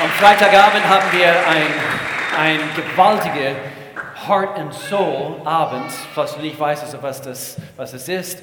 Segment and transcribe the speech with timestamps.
[0.00, 1.66] Am Freitagabend haben wir ein,
[2.38, 3.56] ein gewaltiger
[4.28, 5.90] Heart and Soul Abend.
[6.14, 8.40] Falls du nicht weißt, also was das, was das ist.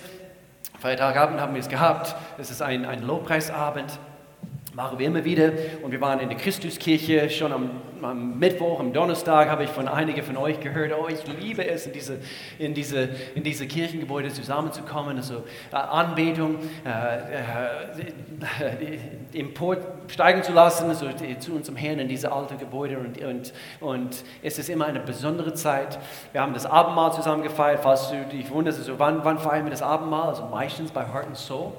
[0.82, 2.14] Freitagabend haben wir es gehabt.
[2.38, 3.98] Es ist ein, ein Lobpreisabend
[4.76, 5.52] machen wir immer wieder.
[5.82, 7.70] Und wir waren in der Christuskirche schon am,
[8.02, 11.88] am, Mittwoch, am Donnerstag habe ich von einigen von euch gehört, oh, ich liebe es,
[11.88, 12.18] in diese,
[12.60, 17.36] in diese, in diese Kirchengebäude zusammenzukommen, also äh, Anbetung äh,
[19.34, 21.08] äh, emporsteigen zu lassen, also
[21.40, 22.98] zu unserem Herrn in diese alte Gebäude.
[23.00, 25.98] Und, und, und es ist immer eine besondere Zeit.
[26.34, 29.72] Wir haben das Abendmahl zusammen gefeiert, falls du dich wunderst, also wann, wann feiern wir
[29.72, 30.30] das Abendmahl?
[30.30, 31.72] Also meistens bei Heart and Soul.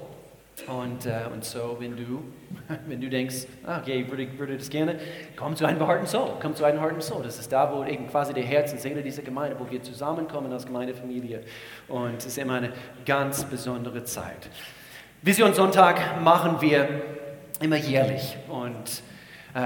[0.65, 2.23] Und, äh, und so, wenn du,
[2.87, 4.99] wenn du denkst, ah, okay, ich würde, würde das gerne,
[5.35, 7.23] komm zu einem Heart and Soul, komm zu einem Heart Soul.
[7.23, 10.51] Das ist da, wo eben quasi der Herz und Seele dieser Gemeinde, wo wir zusammenkommen
[10.51, 11.41] als Gemeindefamilie.
[11.87, 12.71] Und es ist immer eine
[13.05, 14.49] ganz besondere Zeit.
[15.21, 16.87] Vision Sonntag machen wir
[17.59, 18.37] immer jährlich.
[18.49, 19.01] Und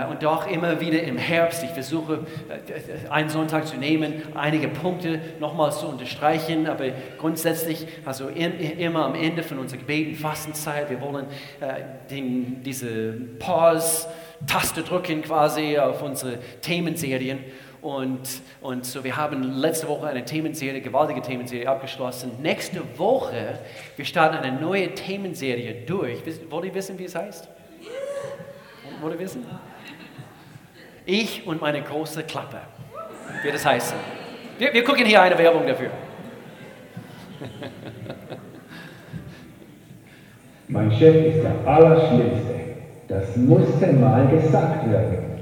[0.09, 5.20] und doch immer wieder im Herbst, ich versuche äh, einen Sonntag zu nehmen, einige Punkte
[5.40, 6.85] nochmals zu unterstreichen, aber
[7.18, 11.26] grundsätzlich, also immer am Ende von unserer Gebeten, Fastenzeit, wir wollen
[11.60, 17.40] äh, den, diese Pause-Taste drücken quasi auf unsere Themenserien.
[17.82, 18.21] Und,
[18.62, 22.32] und so, wir haben letzte Woche eine Themenserie, gewaltige Themenserie abgeschlossen.
[22.41, 23.58] Nächste Woche,
[23.96, 26.21] wir starten eine neue Themenserie durch.
[26.49, 27.49] Wollt ihr wissen, wie es heißt?
[29.02, 29.46] Wollt ihr wissen?
[31.13, 32.59] Ich und meine große Klappe,
[33.43, 33.98] wird es heißen.
[34.57, 35.90] Wir, wir gucken hier eine Werbung dafür.
[40.70, 42.53] Mein Chef ist der Allerschlimmste.
[43.09, 45.41] Das musste mal gesagt werden.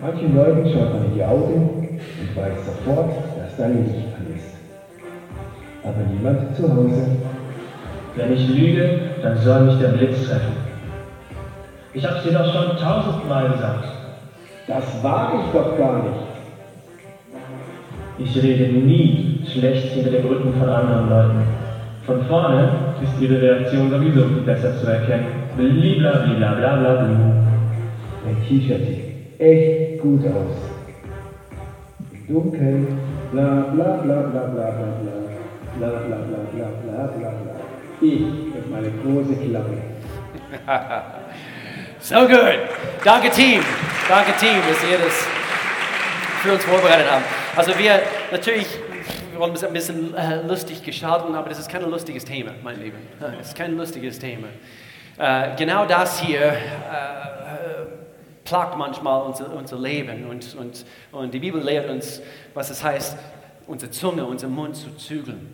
[0.00, 4.56] Manchen Leuten schaut man in die Augen und weiß sofort, dass da Licht an ist.
[5.84, 7.06] Aber niemand zu Hause.
[8.16, 10.56] Wenn ich lüge, dann soll mich der Blitz treffen.
[11.94, 14.05] Ich hab's dir doch schon tausendmal gesagt.
[14.66, 16.26] Das wage ich doch gar nicht.
[18.18, 21.42] Ich rede nie schlecht hinter dem Rücken von anderen Leuten.
[22.04, 22.68] Von vorne
[23.02, 25.26] ist ihre Reaktion sowieso besser zu erkennen.
[25.56, 27.08] Blibla, bla, bla, bla.
[28.24, 30.56] Dein T-Shirt sieht echt gut aus.
[32.28, 32.86] Dunkel,
[33.32, 35.18] bla, bla, bla, bla, bla, bla, bla,
[35.78, 37.54] bla, bla, bla, bla, bla, bla, bla.
[38.00, 39.76] Ich mit meiner große Klappe.
[42.08, 42.58] So gut.
[43.02, 43.64] Danke, Team.
[44.08, 45.26] Danke, Team, dass ihr das
[46.42, 47.24] für uns vorbereitet habt.
[47.56, 48.00] Also wir
[48.30, 48.68] natürlich
[49.32, 52.96] wir wollen ein bisschen äh, lustig gestalten, aber das ist kein lustiges Thema, mein Lieben.
[53.20, 54.46] Das ist kein lustiges Thema.
[55.18, 56.54] Äh, genau das hier äh,
[58.44, 62.22] plagt manchmal unser, unser Leben und, und, und die Bibel lehrt uns,
[62.54, 63.18] was es heißt,
[63.66, 65.52] unsere Zunge, unseren Mund zu zügeln.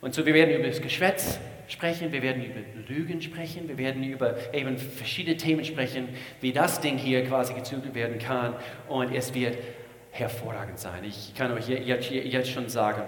[0.00, 1.38] Und so, wir werden über das Geschwätz
[1.68, 6.08] sprechen, wir werden über Lügen sprechen, wir werden über eben verschiedene Themen sprechen,
[6.40, 8.54] wie das Ding hier quasi gezügelt werden kann.
[8.88, 9.58] Und es wird
[10.10, 11.04] hervorragend sein.
[11.04, 13.02] Ich kann euch jetzt, schon sagen,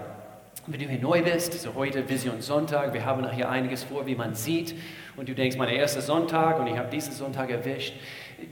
[0.67, 4.15] wenn du hier neu bist, so heute Vision Sonntag, wir haben hier einiges vor, wie
[4.15, 4.75] man sieht.
[5.15, 7.93] Und du denkst, mein erster Sonntag und ich habe diesen Sonntag erwischt,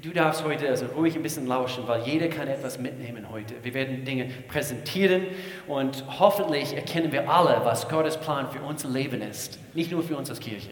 [0.02, 3.56] du darfst heute also ruhig ein bisschen lauschen, weil jeder kann etwas mitnehmen heute.
[3.64, 5.28] Wir werden Dinge präsentieren
[5.68, 10.18] und hoffentlich erkennen wir alle, was Gottes Plan für unser Leben ist, nicht nur für
[10.18, 10.70] uns als Kirche.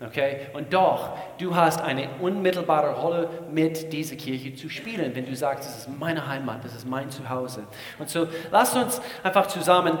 [0.00, 0.42] Okay?
[0.52, 5.68] Und doch, du hast eine unmittelbare Rolle mit dieser Kirche zu spielen, wenn du sagst,
[5.68, 7.64] das ist meine Heimat, das ist mein Zuhause.
[7.98, 9.98] Und so, lass uns einfach zusammen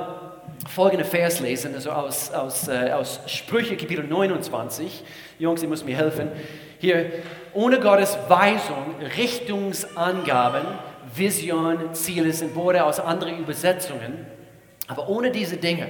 [0.68, 5.04] folgende Vers lesen, also aus, aus, äh, aus Sprüche Kapitel 29.
[5.38, 6.30] Jungs, ihr müsst mir helfen.
[6.78, 7.10] Hier,
[7.54, 10.64] ohne Gottes Weisung, Richtungsangaben,
[11.14, 14.26] Vision, Ziele sind Worte aus anderen Übersetzungen.
[14.86, 15.88] Aber ohne diese Dinge,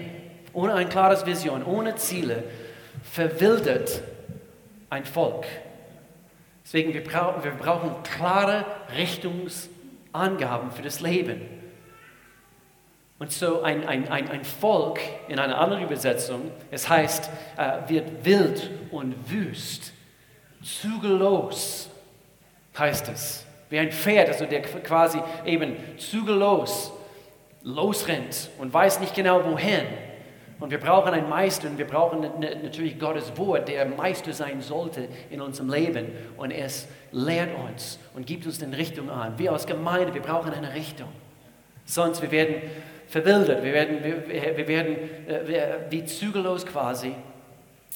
[0.53, 2.45] ohne ein klares Vision, ohne Ziele,
[3.03, 4.03] verwildert
[4.91, 5.45] ein Volk.
[6.65, 8.65] Deswegen, wir brauchen, wir brauchen klare
[8.97, 11.41] Richtungsangaben für das Leben.
[13.19, 18.25] Und so ein, ein, ein, ein Volk in einer anderen Übersetzung, es heißt, äh, wird
[18.25, 19.93] wild und wüst,
[20.63, 21.91] zügellos,
[22.79, 23.45] heißt es.
[23.71, 26.93] Wie ein Pferd, also der quasi eben zügellos
[27.63, 29.85] losrennt und weiß nicht genau wohin.
[30.61, 35.09] Und wir brauchen einen Meister und wir brauchen natürlich Gottes Wort, der Meister sein sollte
[35.31, 36.07] in unserem Leben.
[36.37, 39.39] Und es lehrt uns und gibt uns eine Richtung an.
[39.39, 41.09] Wir als Gemeinde, wir brauchen eine Richtung.
[41.85, 42.57] Sonst wir werden
[43.07, 44.97] verwildert, wir werden, wir, wir werden
[45.29, 47.15] äh, wie zügellos quasi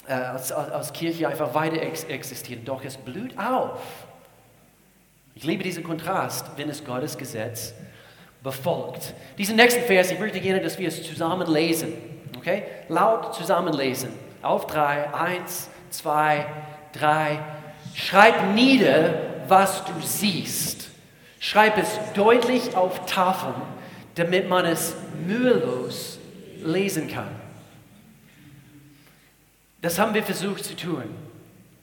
[0.07, 2.65] äh, als, als Kirche einfach weiter ex existieren.
[2.65, 3.81] Doch es blüht auf.
[5.35, 7.75] Ich liebe diesen Kontrast, wenn es Gottes Gesetz
[8.43, 9.15] befolgt.
[9.39, 11.93] Diesen nächsten Vers, ich möchte gerne, dass wir es zusammen lesen.
[12.37, 12.65] Okay?
[12.89, 14.11] Laut zusammen lesen.
[14.43, 15.13] Auf drei.
[15.15, 16.47] Eins, zwei,
[16.93, 17.39] drei.
[17.95, 19.15] Schreib nieder,
[19.49, 20.89] was du siehst.
[21.39, 23.55] Schreib es deutlich auf Tafeln,
[24.15, 24.95] damit man es
[25.27, 26.19] mühelos
[26.63, 27.42] lesen kann.
[29.83, 31.03] Das haben wir versucht zu tun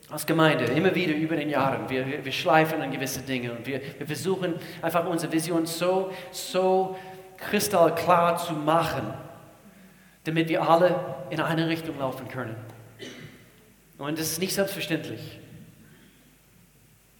[0.09, 1.87] als Gemeinde, immer wieder über den Jahren.
[1.89, 6.97] Wir, wir schleifen an gewisse Dinge und wir, wir versuchen einfach unsere Vision so, so
[7.37, 9.13] kristallklar zu machen,
[10.23, 12.55] damit wir alle in eine Richtung laufen können.
[13.97, 15.39] Und das ist nicht selbstverständlich.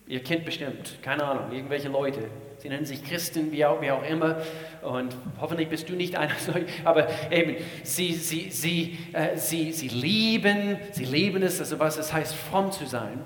[0.08, 2.30] Ihr kennt bestimmt, keine Ahnung, irgendwelche Leute,
[2.60, 4.42] sie nennen sich Christen, wie auch, wie auch immer,
[4.82, 9.88] und hoffentlich bist du nicht einer solcher, aber eben, sie, sie, sie, äh, sie, sie
[9.88, 13.22] lieben, sie lieben es, also was es heißt, fromm zu sein,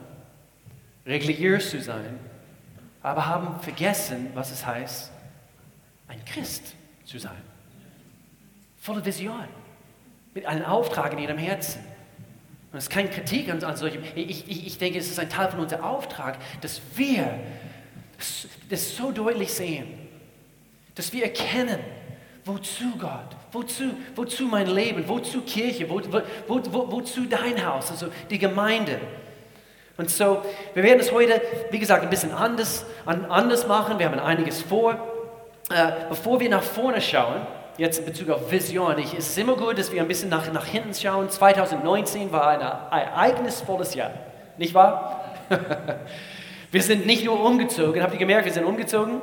[1.05, 2.19] religiös zu sein,
[3.01, 5.11] aber haben vergessen, was es heißt,
[6.07, 6.75] ein Christ
[7.05, 7.41] zu sein.
[8.77, 9.47] Volle Vision,
[10.33, 11.79] mit einem Auftrag in ihrem Herzen.
[11.79, 14.03] Und das ist keine Kritik an, an solchen.
[14.15, 17.39] Ich, ich, ich denke, es ist ein Teil von unserem Auftrag, dass wir
[18.69, 19.87] das so deutlich sehen,
[20.95, 21.79] dass wir erkennen,
[22.45, 23.83] wozu Gott, wozu,
[24.15, 26.01] wozu mein Leben, wozu Kirche, wo,
[26.47, 28.99] wo, wo, wozu dein Haus, also die Gemeinde.
[29.97, 30.41] Und so,
[30.73, 33.99] wir werden es heute, wie gesagt, ein bisschen anders, anders machen.
[33.99, 34.93] Wir haben einiges vor.
[35.69, 37.45] Äh, bevor wir nach vorne schauen,
[37.77, 38.97] jetzt in Bezug auf Vision.
[38.97, 41.29] Ich, es immer gut, dass wir ein bisschen nach, nach hinten schauen.
[41.29, 44.11] 2019 war ein ereignisvolles Jahr,
[44.57, 45.25] nicht wahr?
[46.73, 49.21] Wir sind nicht nur umgezogen, habt ihr gemerkt, wir sind umgezogen?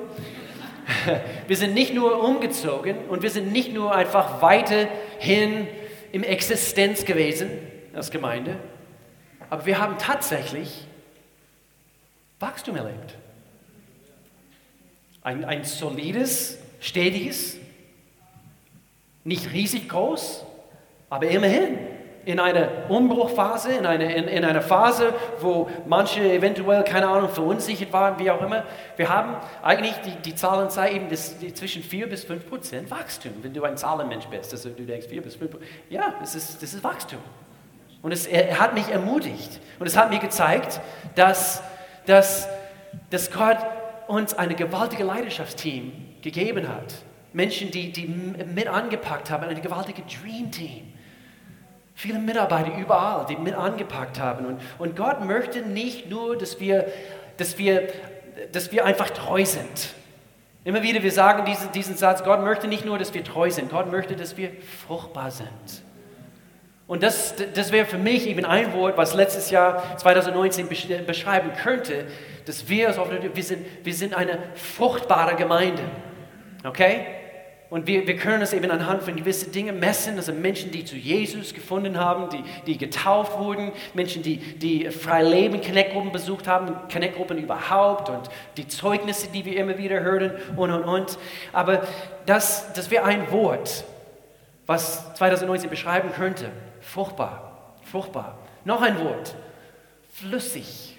[1.49, 5.69] Wir sind nicht nur umgezogen und wir sind nicht nur einfach weiterhin
[6.11, 7.51] im Existenz gewesen
[7.95, 8.57] als Gemeinde,
[9.51, 10.85] aber wir haben tatsächlich
[12.41, 13.17] Wachstum erlebt.
[15.23, 17.57] Ein, ein solides, stetiges
[19.23, 20.45] nicht riesig groß,
[21.09, 21.79] aber immerhin
[22.25, 27.93] in einer Umbruchphase, in einer, in, in einer Phase, wo manche eventuell, keine Ahnung, verunsichert
[27.93, 28.65] waren, wie auch immer.
[28.97, 33.33] Wir haben eigentlich, die, die Zahlen zeigen eben das, zwischen 4 bis 5 Prozent Wachstum,
[33.43, 34.53] wenn du ein Zahlenmensch bist.
[34.53, 35.71] Also du denkst 4 bis 5 Prozent.
[35.89, 37.21] Ja, das ist, das ist Wachstum.
[38.03, 39.61] Und es er hat mich ermutigt.
[39.79, 40.81] Und es hat mir gezeigt,
[41.15, 41.63] dass,
[42.07, 42.49] dass,
[43.11, 43.59] dass Gott
[44.09, 46.95] uns ein gewaltiges Leidenschaftsteam gegeben hat
[47.33, 50.93] Menschen, die, die mit angepackt haben, ein gewaltiges Dream Team.
[52.01, 54.47] Viele Mitarbeiter überall, die mit angepackt haben.
[54.47, 56.87] Und, und Gott möchte nicht nur, dass wir,
[57.37, 57.89] dass, wir,
[58.53, 59.95] dass wir einfach treu sind.
[60.65, 63.71] Immer wieder, wir sagen diesen, diesen Satz, Gott möchte nicht nur, dass wir treu sind,
[63.71, 64.51] Gott möchte, dass wir
[64.89, 65.51] fruchtbar sind.
[66.87, 70.69] Und das, das wäre für mich eben ein Wort, was letztes Jahr 2019
[71.07, 72.07] beschreiben könnte,
[72.47, 72.97] dass wir,
[73.35, 75.83] wir sind, wir sind eine fruchtbare Gemeinde.
[76.65, 77.20] Okay?
[77.71, 80.17] Und wir, wir können es eben anhand von gewissen Dingen messen.
[80.17, 85.61] Also Menschen, die zu Jesus gefunden haben, die, die getauft wurden, Menschen, die, die Freileben
[85.61, 90.83] Connect-Gruppen besucht haben, Connect-Gruppen überhaupt und die Zeugnisse, die wir immer wieder hören und, und,
[90.83, 91.19] und.
[91.53, 91.87] Aber
[92.27, 93.85] das, das wäre ein Wort,
[94.67, 96.51] was 2019 beschreiben könnte.
[96.81, 98.37] Fruchtbar, fruchtbar.
[98.65, 99.37] Noch ein Wort.
[100.13, 100.99] Flüssig.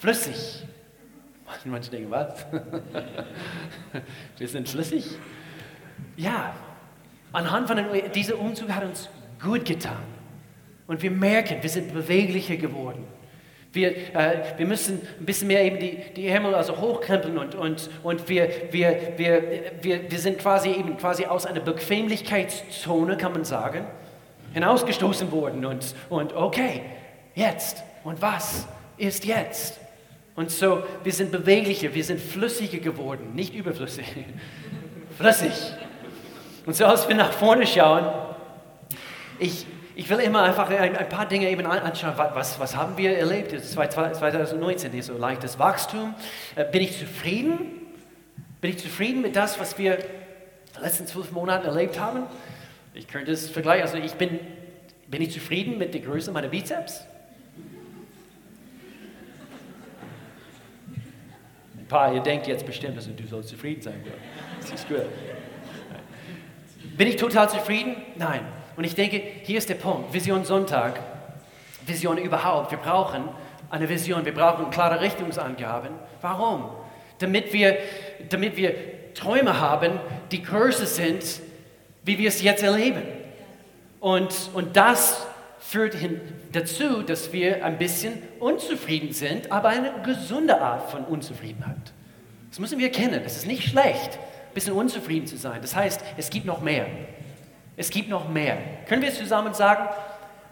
[0.00, 0.64] Flüssig.
[1.64, 2.44] Manche denken, was?
[4.38, 5.04] Wir sind flüssig.
[6.16, 6.54] Ja,
[7.32, 9.08] anhand von dem, dieser Umzug hat uns
[9.40, 9.96] gut getan.
[10.86, 13.04] Und wir merken, wir sind beweglicher geworden.
[13.72, 17.88] Wir, äh, wir müssen ein bisschen mehr eben die, die Ärmel also hochkrempeln und, und,
[18.02, 19.42] und wir, wir, wir,
[19.80, 23.86] wir, wir sind quasi eben quasi aus einer Bequemlichkeitszone, kann man sagen,
[24.52, 26.82] hinausgestoßen worden und, und okay,
[27.34, 28.66] jetzt und was
[28.98, 29.80] ist jetzt?
[30.34, 34.06] Und so, wir sind beweglicher, wir sind flüssiger geworden, nicht überflüssig,
[35.18, 35.52] flüssig.
[36.64, 38.06] Und so, als wir nach vorne schauen,
[39.38, 39.66] ich,
[39.96, 42.14] ich will immer einfach ein, ein paar Dinge eben anschauen.
[42.16, 43.52] Was, was haben wir erlebt?
[43.52, 46.14] Das ist 2019, so leichtes Wachstum.
[46.54, 47.58] Äh, bin ich zufrieden?
[48.60, 52.22] Bin ich zufrieden mit das, was wir die letzten zwölf Monate erlebt haben?
[52.94, 53.82] Ich könnte es vergleichen.
[53.82, 54.38] Also ich bin,
[55.08, 57.04] bin ich zufrieden mit der Größe meiner Bizeps?
[61.76, 64.04] Ein paar, ihr denkt jetzt bestimmt, dass du sollst zufrieden sein.
[64.60, 65.02] Das ist gut.
[66.96, 67.96] Bin ich total zufrieden?
[68.16, 68.40] Nein.
[68.76, 70.12] Und ich denke, hier ist der Punkt.
[70.12, 71.00] Vision Sonntag,
[71.86, 72.70] Vision überhaupt.
[72.70, 73.28] Wir brauchen
[73.70, 75.90] eine Vision, wir brauchen klare Richtungsangaben.
[76.20, 76.70] Warum?
[77.18, 77.78] Damit wir,
[78.28, 78.74] damit wir
[79.14, 79.98] Träume haben,
[80.30, 81.24] die größer sind,
[82.04, 83.02] wie wir es jetzt erleben.
[84.00, 85.26] Und, und das
[85.58, 86.20] führt hin
[86.52, 91.92] dazu, dass wir ein bisschen unzufrieden sind, aber eine gesunde Art von Unzufriedenheit.
[92.50, 93.22] Das müssen wir kennen.
[93.22, 94.18] Das ist nicht schlecht
[94.52, 95.62] ein bisschen unzufrieden zu sein.
[95.62, 96.86] Das heißt, es gibt noch mehr.
[97.74, 98.58] Es gibt noch mehr.
[98.86, 99.88] Können wir es zusammen sagen?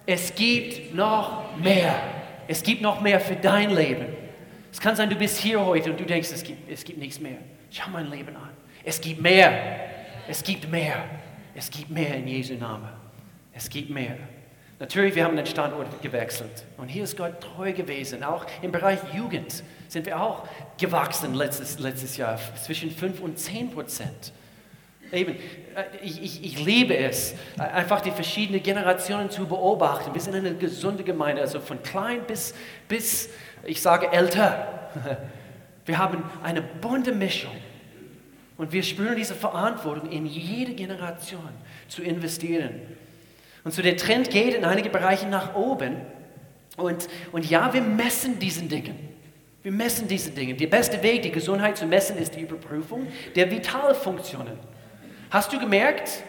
[0.07, 1.95] Es gibt noch mehr.
[2.49, 4.07] Es gibt noch mehr für dein Leben.
[4.73, 7.21] Es kann sein, du bist hier heute und du denkst, es gibt, es gibt nichts
[7.21, 7.37] mehr.
[7.71, 8.51] Schau mein Leben an.
[8.85, 9.53] Es gibt mehr.
[10.27, 11.05] Es gibt mehr.
[11.55, 12.89] Es gibt mehr in Jesu Namen.
[13.53, 14.17] Es gibt mehr.
[14.81, 16.65] Natürlich, wir haben den Standort gewechselt.
[16.79, 18.25] Und hier ist Gott treu gewesen.
[18.25, 23.73] Auch im Bereich Jugend sind wir auch gewachsen letztes, letztes Jahr, zwischen 5 und 10
[23.73, 24.33] Prozent.
[25.13, 30.15] Eben, äh, ich, ich, ich liebe es, äh, einfach die verschiedenen Generationen zu beobachten.
[30.15, 32.55] Wir sind eine gesunde Gemeinde, also von klein bis,
[32.89, 33.29] bis
[33.65, 34.91] ich sage, älter.
[35.85, 37.57] Wir haben eine bunte Mischung.
[38.57, 41.49] Und wir spüren diese Verantwortung, in jede Generation
[41.89, 42.83] zu investieren.
[43.65, 45.97] Und so der Trend geht in einige Bereiche nach oben.
[46.77, 49.11] Und, und ja, wir messen diesen Dingen.
[49.63, 50.55] Wir messen diese Dinge.
[50.55, 54.59] Der beste Weg, die Gesundheit zu messen, ist die Überprüfung der Vitalfunktionen.
[55.31, 56.23] Hast du gemerkt,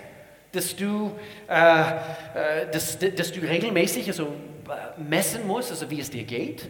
[0.51, 1.11] dass du,
[1.47, 6.67] äh, äh, dass, dass du regelmäßig also, äh, messen musst, also wie es dir geht?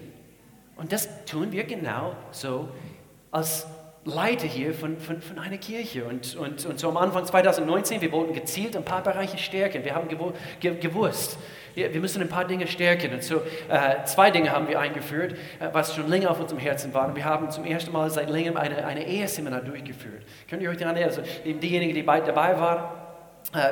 [0.75, 2.70] Und das tun wir genau so
[3.32, 3.65] als
[4.03, 6.05] Leiter hier von, von, von einer Kirche.
[6.05, 9.86] Und, und, und so am Anfang 2019, wir wollten gezielt ein paar Bereiche stärken.
[9.86, 11.38] Wir haben gewusst,
[11.75, 13.13] wir, müssen ein paar Dinge stärken.
[13.13, 13.36] Und so
[13.70, 17.15] äh, zwei Dinge haben wir eingeführt, äh, was schon länger auf unserem Herzen war.
[17.15, 20.24] Wir haben zum ersten Mal seit längerem eine, eine Eheseminar durchgeführt.
[20.50, 21.20] Könnt ihr euch daran erinnern?
[21.20, 23.00] Also diejenigen, die dabei waren,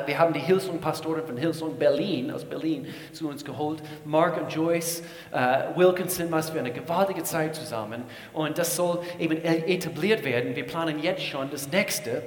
[0.06, 3.82] wir haben die Hillsong-Pastoren von Hillsong Berlin, aus Berlin, zu uns geholt.
[4.04, 8.02] Mark und Joyce uh, Wilkinson, was für eine gewaltige Zeit zusammen.
[8.34, 10.54] Und das soll eben etabliert werden.
[10.54, 12.22] Wir planen jetzt schon das nächste.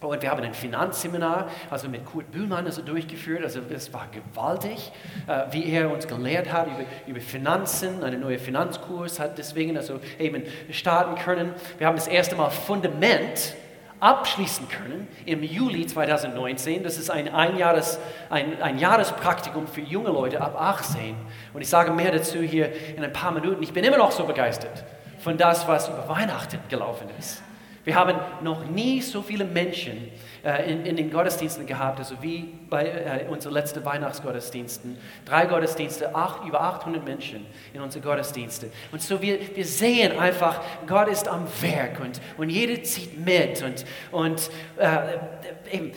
[0.00, 3.42] Und wir haben ein Finanzseminar, also mit Kurt Bühlmann also durchgeführt.
[3.42, 4.92] Also es war gewaltig,
[5.26, 9.98] uh, wie er uns gelehrt hat über, über Finanzen, einen neuen Finanzkurs hat deswegen also
[10.20, 11.54] eben starten können.
[11.78, 13.56] Wir haben das erste Mal Fundament
[14.04, 16.82] abschließen können im Juli 2019.
[16.82, 21.16] Das ist ein, Einjahres, ein, ein Jahrespraktikum für junge Leute ab 18.
[21.54, 23.62] Und ich sage mehr dazu hier in ein paar Minuten.
[23.62, 24.84] Ich bin immer noch so begeistert
[25.20, 27.42] von das, was über Weihnachten gelaufen ist.
[27.84, 30.10] Wir haben noch nie so viele Menschen
[30.44, 34.98] äh, in, in, den Gottesdiensten gehabt, also wie bei äh, unseren letzten Weihnachtsgottesdiensten.
[35.24, 38.70] Drei Gottesdienste, acht, über 800 Menschen in unseren Gottesdiensten.
[38.92, 43.62] Und so wir, wir sehen einfach, Gott ist am Werk und, und jeder zieht mit.
[43.62, 45.92] Und, und äh, eben,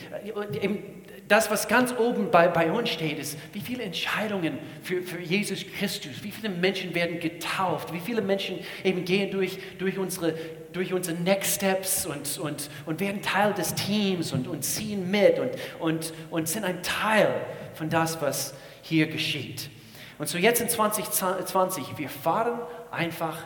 [0.61, 5.19] eben das, was ganz oben bei, bei uns steht, ist, wie viele Entscheidungen für, für
[5.19, 10.33] Jesus Christus, wie viele Menschen werden getauft, wie viele Menschen eben gehen durch, durch, unsere,
[10.73, 15.39] durch unsere Next Steps und, und, und werden Teil des Teams und, und ziehen mit
[15.39, 17.33] und, und, und sind ein Teil
[17.73, 19.69] von das, was hier geschieht.
[20.17, 22.59] Und so jetzt in 2020, wir fahren
[22.91, 23.37] einfach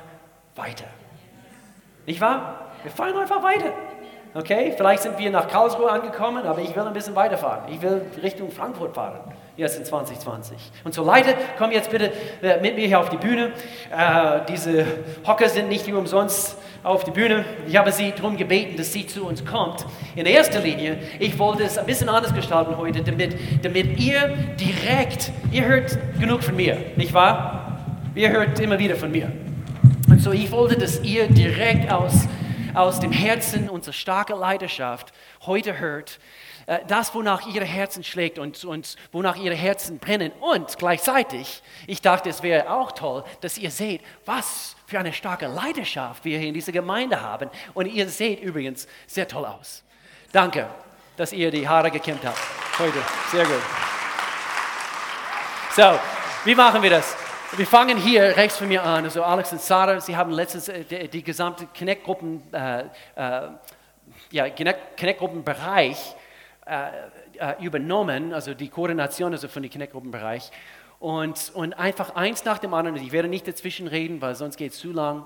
[0.56, 0.86] weiter.
[2.06, 2.72] Nicht wahr?
[2.84, 3.74] Wir fahren einfach weiter.
[4.34, 7.72] Okay, vielleicht sind wir nach Karlsruhe angekommen, aber ich will ein bisschen weiterfahren.
[7.74, 9.20] Ich will Richtung Frankfurt fahren,
[9.58, 10.58] jetzt in 2020.
[10.84, 13.52] Und so Leute, komm jetzt bitte äh, mit mir hier auf die Bühne.
[13.96, 14.86] Äh, diese
[15.26, 17.46] Hocker sind nicht nur umsonst auf die Bühne.
[17.68, 19.86] Ich habe sie darum gebeten, dass sie zu uns kommt.
[20.16, 24.30] In erster Linie, ich wollte es ein bisschen anders gestalten heute, damit, damit ihr
[24.60, 27.78] direkt, ihr hört genug von mir, nicht wahr?
[28.16, 29.32] Ihr hört immer wieder von mir.
[30.10, 32.28] Und so ich wollte, dass ihr direkt aus
[32.74, 35.12] aus dem Herzen unserer starken Leidenschaft
[35.46, 36.20] heute hört,
[36.88, 40.32] das, wonach ihre Herzen schlägt und, und wonach ihre Herzen brennen.
[40.40, 45.48] Und gleichzeitig, ich dachte, es wäre auch toll, dass ihr seht, was für eine starke
[45.48, 47.50] Leidenschaft wir hier in dieser Gemeinde haben.
[47.74, 49.84] Und ihr seht übrigens sehr toll aus.
[50.32, 50.68] Danke,
[51.18, 52.40] dass ihr die Haare gekämmt habt
[52.80, 53.00] heute.
[53.32, 53.62] Sehr gut.
[55.76, 56.00] So,
[56.46, 57.16] wie machen wir das?
[57.58, 59.04] Wir fangen hier rechts von mir an.
[59.04, 62.84] Also Alex und Sarah, sie haben letztens äh, die, die gesamte Connect-Gruppen, äh,
[63.16, 63.50] äh,
[64.32, 66.16] ja, Connect-Gruppenbereich
[66.72, 66.86] äh,
[67.38, 70.52] äh, übernommen, also die Koordination also von dem Connect-Gruppenbereich.
[71.02, 72.96] Und, und einfach eins nach dem anderen.
[72.96, 75.26] Ich werde nicht dazwischen reden, weil sonst geht es zu lang.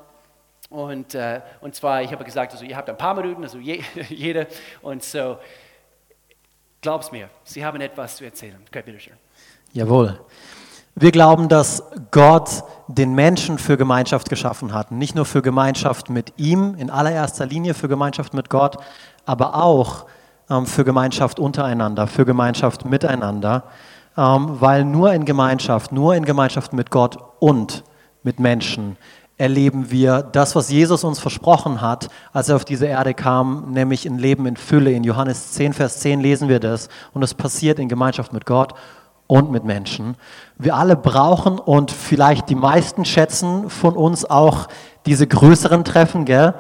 [0.72, 3.84] Und, äh, und zwar, ich habe gesagt, also ihr habt ein paar Minuten, also je,
[4.10, 4.48] jede.
[4.82, 5.38] Und so,
[6.82, 8.58] glaub's mir, Sie haben etwas zu erzählen.
[8.68, 9.14] Okay, bitteschön.
[9.72, 10.20] Jawohl.
[10.96, 14.90] Wir glauben, dass Gott den Menschen für Gemeinschaft geschaffen hat.
[14.90, 18.78] Nicht nur für Gemeinschaft mit ihm, in allererster Linie für Gemeinschaft mit Gott,
[19.26, 20.12] aber auch ähm,
[20.66, 23.64] für Gemeinschaft untereinander, für Gemeinschaft miteinander.
[24.18, 27.84] Ähm, weil nur in Gemeinschaft, nur in Gemeinschaft mit Gott und
[28.24, 28.98] mit Menschen
[29.38, 34.06] erleben wir das, was Jesus uns versprochen hat, als er auf diese Erde kam, nämlich
[34.06, 34.92] ein Leben in Fülle.
[34.92, 36.88] In Johannes 10, Vers 10 lesen wir das.
[37.14, 38.74] Und es passiert in Gemeinschaft mit Gott
[39.28, 40.16] und mit Menschen.
[40.58, 44.68] Wir alle brauchen und vielleicht die meisten schätzen von uns auch
[45.06, 46.54] diese größeren Treffen, gell?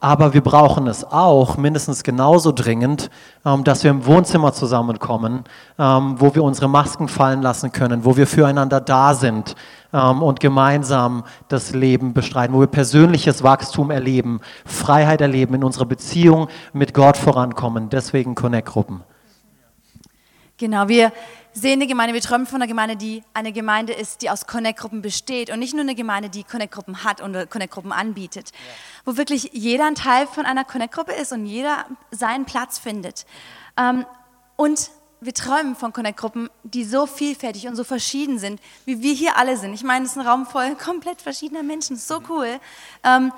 [0.00, 3.10] Aber wir brauchen es auch mindestens genauso dringend,
[3.44, 5.42] ähm, dass wir im Wohnzimmer zusammenkommen,
[5.76, 9.56] ähm, wo wir unsere Masken fallen lassen können, wo wir füreinander da sind,
[9.92, 15.86] ähm, und gemeinsam das Leben bestreiten, wo wir persönliches Wachstum erleben, Freiheit erleben, in unserer
[15.86, 17.88] Beziehung mit Gott vorankommen.
[17.90, 19.02] Deswegen Connect-Gruppen.
[20.58, 21.12] Genau, wir
[21.60, 25.02] sehen eine Gemeinde, wir träumen von einer Gemeinde, die eine Gemeinde ist, die aus Connect-Gruppen
[25.02, 28.56] besteht und nicht nur eine Gemeinde, die Connect-Gruppen hat und Connect-Gruppen anbietet, ja.
[29.04, 33.26] wo wirklich jeder ein Teil von einer Connect-Gruppe ist und jeder seinen Platz findet.
[33.76, 34.06] Ähm,
[34.56, 39.36] und wir träumen von Connect-Gruppen, die so vielfältig und so verschieden sind, wie wir hier
[39.36, 39.74] alle sind.
[39.74, 42.60] Ich meine, es ist ein Raum voll komplett verschiedener Menschen, so cool.
[43.04, 43.32] Ähm,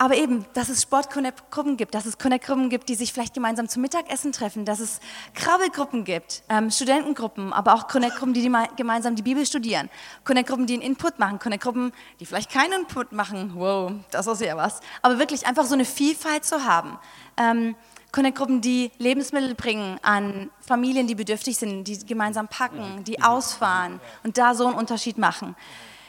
[0.00, 3.82] aber eben, dass es Sportgruppen gibt, dass es Connect-Gruppen gibt, die sich vielleicht gemeinsam zum
[3.82, 4.98] Mittagessen treffen, dass es
[5.34, 9.90] Krabbelgruppen gibt, ähm, Studentengruppen, aber auch Connect-Gruppen, die, die gemeinsam die Bibel studieren,
[10.24, 14.56] Connect-Gruppen, die einen Input machen, Connect-Gruppen, die vielleicht keinen Input machen, wow, das ist ja
[14.56, 16.98] was, aber wirklich einfach so eine Vielfalt zu haben.
[17.36, 17.76] Ähm,
[18.10, 24.38] Connect-Gruppen, die Lebensmittel bringen an Familien, die bedürftig sind, die gemeinsam packen, die ausfahren und
[24.38, 25.56] da so einen Unterschied machen.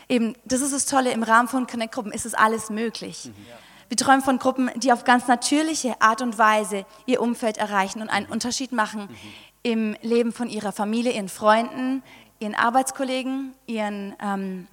[0.07, 3.25] Eben, das ist das Tolle, im Rahmen von Connect-Gruppen ist es alles möglich.
[3.25, 3.57] Ja.
[3.91, 8.07] Wir träumen von Gruppen, die auf ganz natürliche Art und Weise ihr Umfeld erreichen und
[8.07, 9.17] einen Unterschied machen mhm.
[9.63, 12.01] im Leben von ihrer Familie, ihren Freunden,
[12.39, 14.69] ihren Arbeitskollegen, ihren, ähm,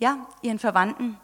[0.00, 1.16] ja, ihren Verwandten.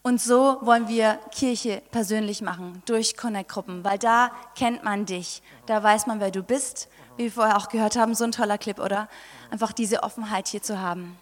[0.00, 5.82] Und so wollen wir Kirche persönlich machen, durch Connect-Gruppen, weil da kennt man dich, da
[5.82, 6.88] weiß man, wer du bist,
[7.18, 9.10] wie wir vorher auch gehört haben, so ein toller Clip, oder?
[9.50, 11.18] Einfach diese Offenheit hier zu haben.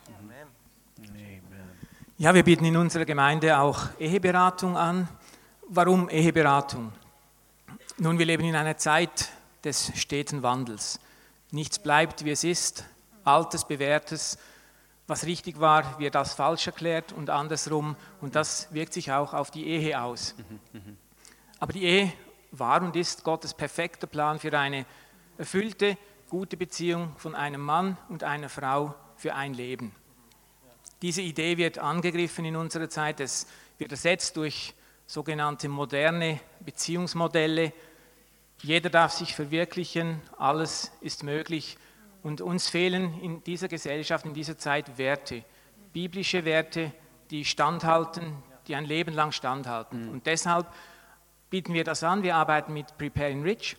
[2.19, 5.07] Ja, wir bieten in unserer Gemeinde auch Eheberatung an.
[5.69, 6.91] Warum Eheberatung?
[7.99, 9.29] Nun, wir leben in einer Zeit
[9.63, 10.99] des steten Wandels.
[11.51, 12.87] Nichts bleibt, wie es ist.
[13.23, 14.39] Altes, Bewährtes,
[15.07, 17.97] was richtig war, wird als falsch erklärt und andersrum.
[18.23, 20.35] Und das wirkt sich auch auf die Ehe aus.
[21.61, 22.13] Aber die Ehe
[22.51, 24.87] war und ist Gottes perfekter Plan für eine
[25.37, 25.99] erfüllte,
[26.31, 29.95] gute Beziehung von einem Mann und einer Frau für ein Leben.
[31.03, 33.21] Diese Idee wird angegriffen in unserer Zeit.
[33.21, 33.47] Es
[33.79, 34.75] wird ersetzt durch
[35.07, 37.73] sogenannte moderne Beziehungsmodelle.
[38.63, 41.77] Jeder darf sich verwirklichen, alles ist möglich.
[42.23, 45.45] Und uns fehlen in dieser Gesellschaft, in dieser Zeit Werte,
[45.93, 46.93] biblische Werte,
[47.31, 50.07] die standhalten, die ein Leben lang standhalten.
[50.07, 50.13] Mhm.
[50.13, 50.67] Und deshalb
[51.51, 52.23] bieten wir das an.
[52.23, 53.77] Wir arbeiten mit Preparing Rich.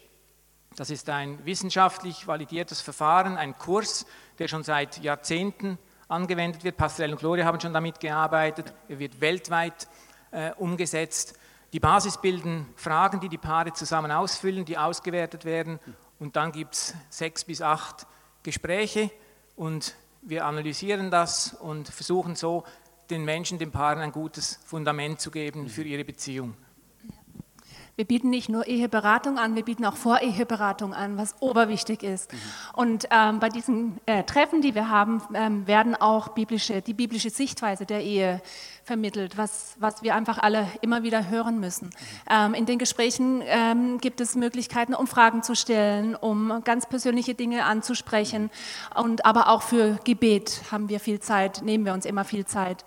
[0.75, 4.05] Das ist ein wissenschaftlich validiertes Verfahren, ein Kurs,
[4.39, 6.77] der schon seit Jahrzehnten angewendet wird.
[6.77, 8.73] Pastorell und Gloria haben schon damit gearbeitet.
[8.87, 9.87] Er wird weltweit
[10.31, 11.37] äh, umgesetzt.
[11.73, 15.79] Die Basis bilden Fragen, die die Paare zusammen ausfüllen, die ausgewertet werden.
[16.19, 18.07] Und dann gibt es sechs bis acht
[18.43, 19.11] Gespräche
[19.55, 22.63] und wir analysieren das und versuchen so
[23.09, 26.55] den Menschen, den Paaren ein gutes Fundament zu geben für ihre Beziehung.
[27.97, 32.31] Wir bieten nicht nur Eheberatung an, wir bieten auch Voreheberatung an, was oberwichtig ist.
[32.31, 32.37] Mhm.
[32.73, 37.31] Und ähm, bei diesen äh, Treffen, die wir haben, ähm, werden auch biblische, die biblische
[37.31, 38.39] Sichtweise der Ehe
[38.83, 41.87] vermittelt, was, was wir einfach alle immer wieder hören müssen.
[41.87, 41.91] Mhm.
[42.29, 47.33] Ähm, in den Gesprächen ähm, gibt es Möglichkeiten, um Fragen zu stellen, um ganz persönliche
[47.33, 48.43] Dinge anzusprechen.
[48.43, 49.01] Mhm.
[49.01, 52.85] Und aber auch für Gebet haben wir viel Zeit, nehmen wir uns immer viel Zeit.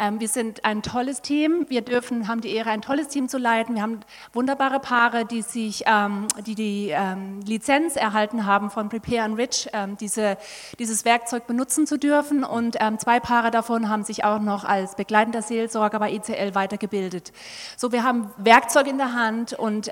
[0.00, 1.66] Ähm, wir sind ein tolles Team.
[1.68, 3.74] Wir dürfen, haben die Ehre, ein tolles Team zu leiten.
[3.74, 4.00] Wir haben
[4.32, 9.68] wunderbare Paare, die sich, ähm, die, die ähm, Lizenz erhalten haben von Prepare and Rich,
[10.00, 10.38] diese,
[10.78, 12.44] dieses Werkzeug benutzen zu dürfen.
[12.44, 17.32] Und zwei Paare davon haben sich auch noch als begleitender Seelsorger bei ECL weitergebildet.
[17.76, 19.90] So, wir haben Werkzeug in der Hand und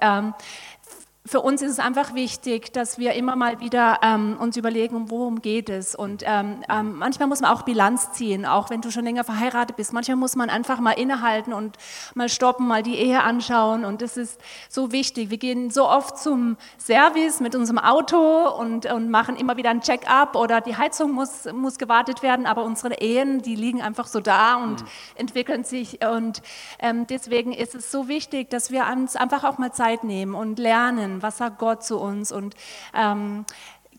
[1.29, 5.43] für uns ist es einfach wichtig, dass wir immer mal wieder ähm, uns überlegen, worum
[5.43, 5.95] geht es.
[5.95, 9.77] Und ähm, ähm, manchmal muss man auch Bilanz ziehen, auch wenn du schon länger verheiratet
[9.77, 9.93] bist.
[9.93, 11.77] Manchmal muss man einfach mal innehalten und
[12.15, 13.85] mal stoppen, mal die Ehe anschauen.
[13.85, 15.29] Und das ist so wichtig.
[15.29, 19.83] Wir gehen so oft zum Service mit unserem Auto und, und machen immer wieder ein
[19.83, 22.47] Check-up oder die Heizung muss, muss gewartet werden.
[22.47, 24.89] Aber unsere Ehen, die liegen einfach so da und mhm.
[25.17, 25.99] entwickeln sich.
[26.07, 26.41] Und
[26.79, 30.59] ähm, deswegen ist es so wichtig, dass wir uns einfach auch mal Zeit nehmen und
[30.59, 32.55] lernen was sagt Gott zu uns und
[32.95, 33.45] ähm,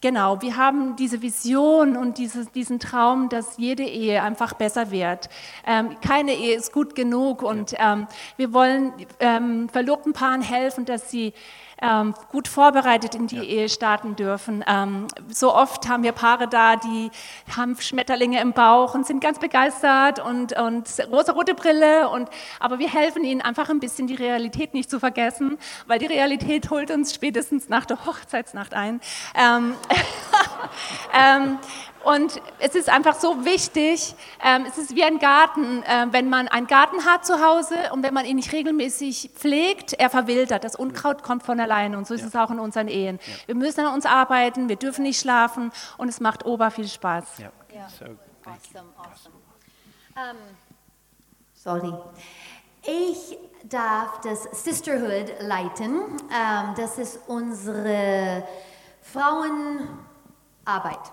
[0.02, 5.28] Genau, wir haben diese Vision und dieses, diesen Traum, dass jede Ehe einfach besser wird.
[5.68, 11.12] Ähm, keine Ehe ist gut genug und ähm, wir wollen ähm, verlobten Paaren helfen, dass
[11.12, 11.34] sie
[11.82, 13.44] ähm, gut vorbereitet in die ja.
[13.44, 14.64] Ehe starten dürfen.
[14.68, 17.12] Ähm, so oft haben wir Paare da, die
[17.56, 22.10] haben Schmetterlinge im Bauch und sind ganz begeistert und, und rosa-rote Brille.
[22.10, 26.08] Und, aber wir helfen ihnen einfach ein bisschen die Realität nicht zu vergessen, weil die
[26.08, 29.02] Realität holt uns spätestens nach der Hochzeitsnacht ein.
[29.36, 29.76] Ähm,
[31.14, 31.60] ähm
[32.04, 36.48] und es ist einfach so wichtig, ähm, es ist wie ein Garten, äh, wenn man
[36.48, 40.76] einen Garten hat zu Hause und wenn man ihn nicht regelmäßig pflegt, er verwildert, das
[40.76, 42.28] Unkraut kommt von alleine und so ist ja.
[42.28, 43.20] es auch in unseren Ehen.
[43.22, 43.34] Ja.
[43.48, 47.40] Wir müssen an uns arbeiten, wir dürfen nicht schlafen und es macht ober viel Spaß.
[47.40, 47.52] Ja.
[47.90, 48.06] So
[48.46, 49.36] Awesome, awesome.
[50.16, 50.38] Um,
[51.54, 51.94] sorry.
[52.84, 56.18] Ich darf das Sisterhood leiten.
[56.34, 58.48] Ähm, das ist unsere
[59.02, 61.12] Frauenarbeit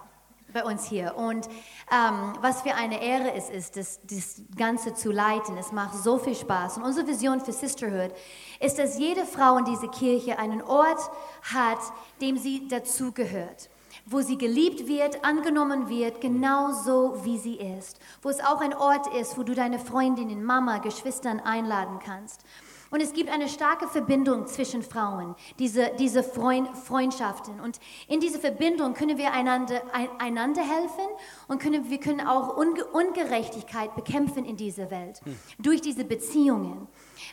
[0.57, 1.17] bei uns hier.
[1.17, 1.47] Und
[1.93, 5.59] ähm, was für eine Ehre es ist, das, das Ganze zu leiten.
[5.59, 6.79] Es macht so viel Spaß.
[6.79, 8.13] Und unsere Vision für Sisterhood
[8.59, 11.11] ist, dass jede Frau in dieser Kirche einen Ort
[11.55, 11.81] hat,
[12.21, 13.69] dem sie dazugehört
[14.09, 17.99] wo sie geliebt wird, angenommen wird, genauso wie sie ist.
[18.23, 22.45] Wo es auch ein Ort ist, wo du deine Freundinnen, Mama, Geschwistern einladen kannst.
[22.91, 27.61] Und es gibt eine starke Verbindung zwischen Frauen, diese, diese Freund, Freundschaften.
[27.61, 29.83] Und in dieser Verbindung können wir einander,
[30.19, 31.07] einander helfen
[31.49, 35.37] und können, wir können auch Unge Ungerechtigkeit bekämpfen in dieser Welt hm.
[35.59, 36.87] durch diese Beziehungen.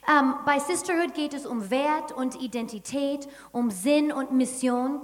[0.10, 5.02] Ähm, bei Sisterhood geht es um Wert und Identität, um Sinn und Mission.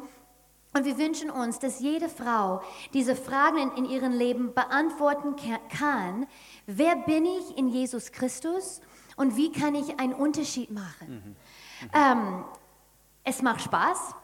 [0.73, 2.61] Und wir wünschen uns, dass jede Frau
[2.93, 5.35] diese Fragen in, in ihrem Leben beantworten
[5.69, 6.27] kann.
[6.67, 8.81] Wer bin ich in Jesus Christus
[9.19, 11.35] und wie kann ich einen Unterschied machen?
[11.81, 11.87] Mhm.
[11.87, 11.91] Mhm.
[11.93, 12.45] Ähm,
[13.25, 14.15] es macht Spaß.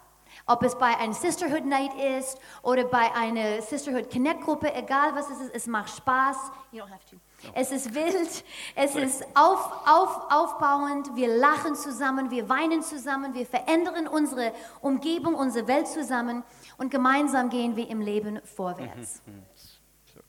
[0.48, 5.30] Ob es bei einer Sisterhood Night ist oder bei einer Sisterhood Connect Gruppe, egal was
[5.30, 6.38] es ist, es macht Spaß.
[6.72, 7.18] You don't have to.
[7.54, 8.44] Es ist wild,
[8.76, 15.36] es ist auf, auf, aufbauend, wir lachen zusammen, wir weinen zusammen, wir verändern unsere Umgebung,
[15.36, 16.44] unsere Welt zusammen
[16.78, 19.22] und gemeinsam gehen wir im Leben vorwärts.
[19.26, 19.44] Mhm, mhm.
[20.14, 20.22] So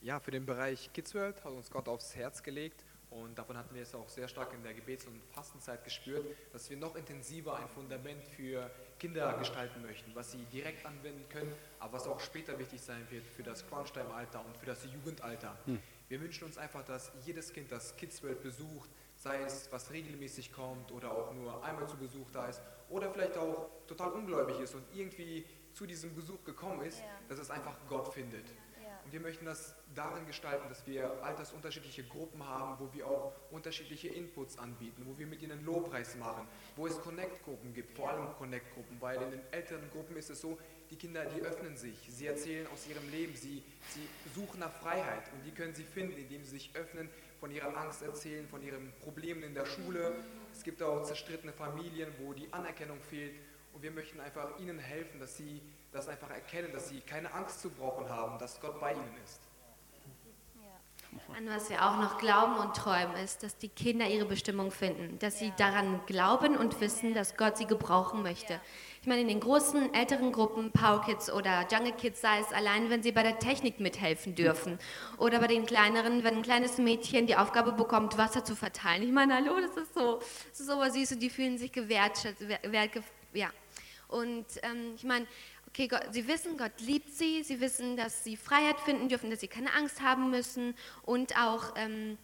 [0.00, 3.74] ja, für den Bereich Kids World hat uns Gott aufs Herz gelegt und davon hatten
[3.74, 7.56] wir es auch sehr stark in der Gebets- und Fastenzeit gespürt, dass wir noch intensiver
[7.56, 12.58] ein Fundament für Kinder gestalten möchten, was sie direkt anwenden können, aber was auch später
[12.58, 15.56] wichtig sein wird für das Crunchtime-Alter und für das Jugendalter.
[15.64, 15.80] Hm.
[16.08, 20.52] Wir wünschen uns einfach, dass jedes Kind das Kids World besucht, sei es was regelmäßig
[20.52, 24.74] kommt oder auch nur einmal zu Besuch da ist oder vielleicht auch total ungläubig ist
[24.74, 28.46] und irgendwie zu diesem Besuch gekommen ist, dass es einfach Gott findet.
[29.08, 34.08] Und wir möchten das darin gestalten, dass wir altersunterschiedliche Gruppen haben, wo wir auch unterschiedliche
[34.08, 39.00] Inputs anbieten, wo wir mit ihnen Lobpreis machen, wo es Connect-Gruppen gibt, vor allem Connect-Gruppen,
[39.00, 40.58] weil in den älteren Gruppen ist es so,
[40.90, 43.62] die Kinder, die öffnen sich, sie erzählen aus ihrem Leben, sie,
[43.94, 47.08] sie suchen nach Freiheit und die können sie finden, indem sie sich öffnen,
[47.40, 50.16] von ihrer Angst erzählen, von ihren Problemen in der Schule.
[50.52, 53.36] Es gibt auch zerstrittene Familien, wo die Anerkennung fehlt
[53.72, 57.60] und wir möchten einfach ihnen helfen, dass sie das einfach erkennen, dass sie keine Angst
[57.60, 59.40] zu brauchen haben, dass Gott bei ihnen ist.
[61.36, 65.18] An was wir auch noch glauben und träumen, ist, dass die Kinder ihre Bestimmung finden,
[65.18, 68.60] dass sie daran glauben und wissen, dass Gott sie gebrauchen möchte.
[69.00, 72.90] Ich meine, in den großen, älteren Gruppen, Power Kids oder Jungle Kids, sei es allein,
[72.90, 74.78] wenn sie bei der Technik mithelfen dürfen.
[75.16, 79.02] Oder bei den kleineren, wenn ein kleines Mädchen die Aufgabe bekommt, Wasser zu verteilen.
[79.02, 80.18] Ich meine, hallo, das ist so,
[80.50, 82.44] das ist so was süß und die fühlen sich gewertschätzt,
[83.32, 83.50] ja.
[84.08, 85.26] Und ähm, ich meine,
[85.68, 89.40] Okay, Gott, sie wissen, Gott liebt sie, sie wissen, dass sie Freiheit finden dürfen, dass
[89.40, 92.16] sie keine Angst haben müssen und auch, ähm,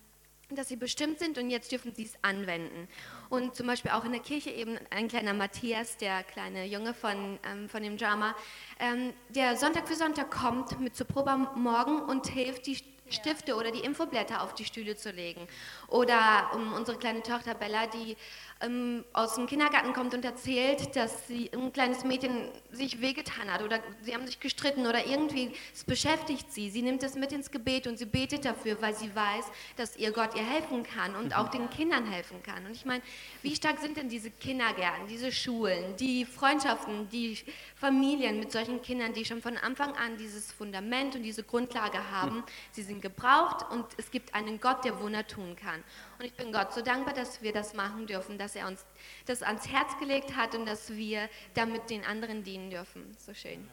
[0.48, 2.88] dass sie bestimmt sind und jetzt dürfen sie es anwenden.
[3.28, 7.38] Und zum Beispiel auch in der Kirche eben ein kleiner Matthias, der kleine Junge von,
[7.44, 8.34] ähm, von dem Drama,
[8.80, 12.78] ähm, der Sonntag für Sonntag kommt mit zur Probe Morgen und hilft, die
[13.10, 15.46] Stifte oder die Infoblätter auf die Stühle zu legen.
[15.88, 18.16] Oder um, unsere kleine Tochter Bella, die
[18.64, 23.62] ähm, aus dem Kindergarten kommt und erzählt, dass sie, ein kleines Mädchen sich wehgetan hat
[23.62, 26.70] oder sie haben sich gestritten oder irgendwie, es beschäftigt sie.
[26.70, 29.46] Sie nimmt es mit ins Gebet und sie betet dafür, weil sie weiß,
[29.76, 32.66] dass ihr Gott ihr helfen kann und auch den Kindern helfen kann.
[32.66, 33.02] Und ich meine,
[33.42, 37.38] wie stark sind denn diese Kindergärten, diese Schulen, die Freundschaften, die
[37.84, 42.42] Familien mit solchen Kindern, die schon von Anfang an dieses Fundament und diese Grundlage haben.
[42.70, 45.84] Sie sind gebraucht und es gibt einen Gott, der Wunder tun kann.
[46.18, 48.86] Und ich bin Gott so dankbar, dass wir das machen dürfen, dass er uns
[49.26, 53.14] das ans Herz gelegt hat und dass wir damit den anderen dienen dürfen.
[53.18, 53.68] So schön.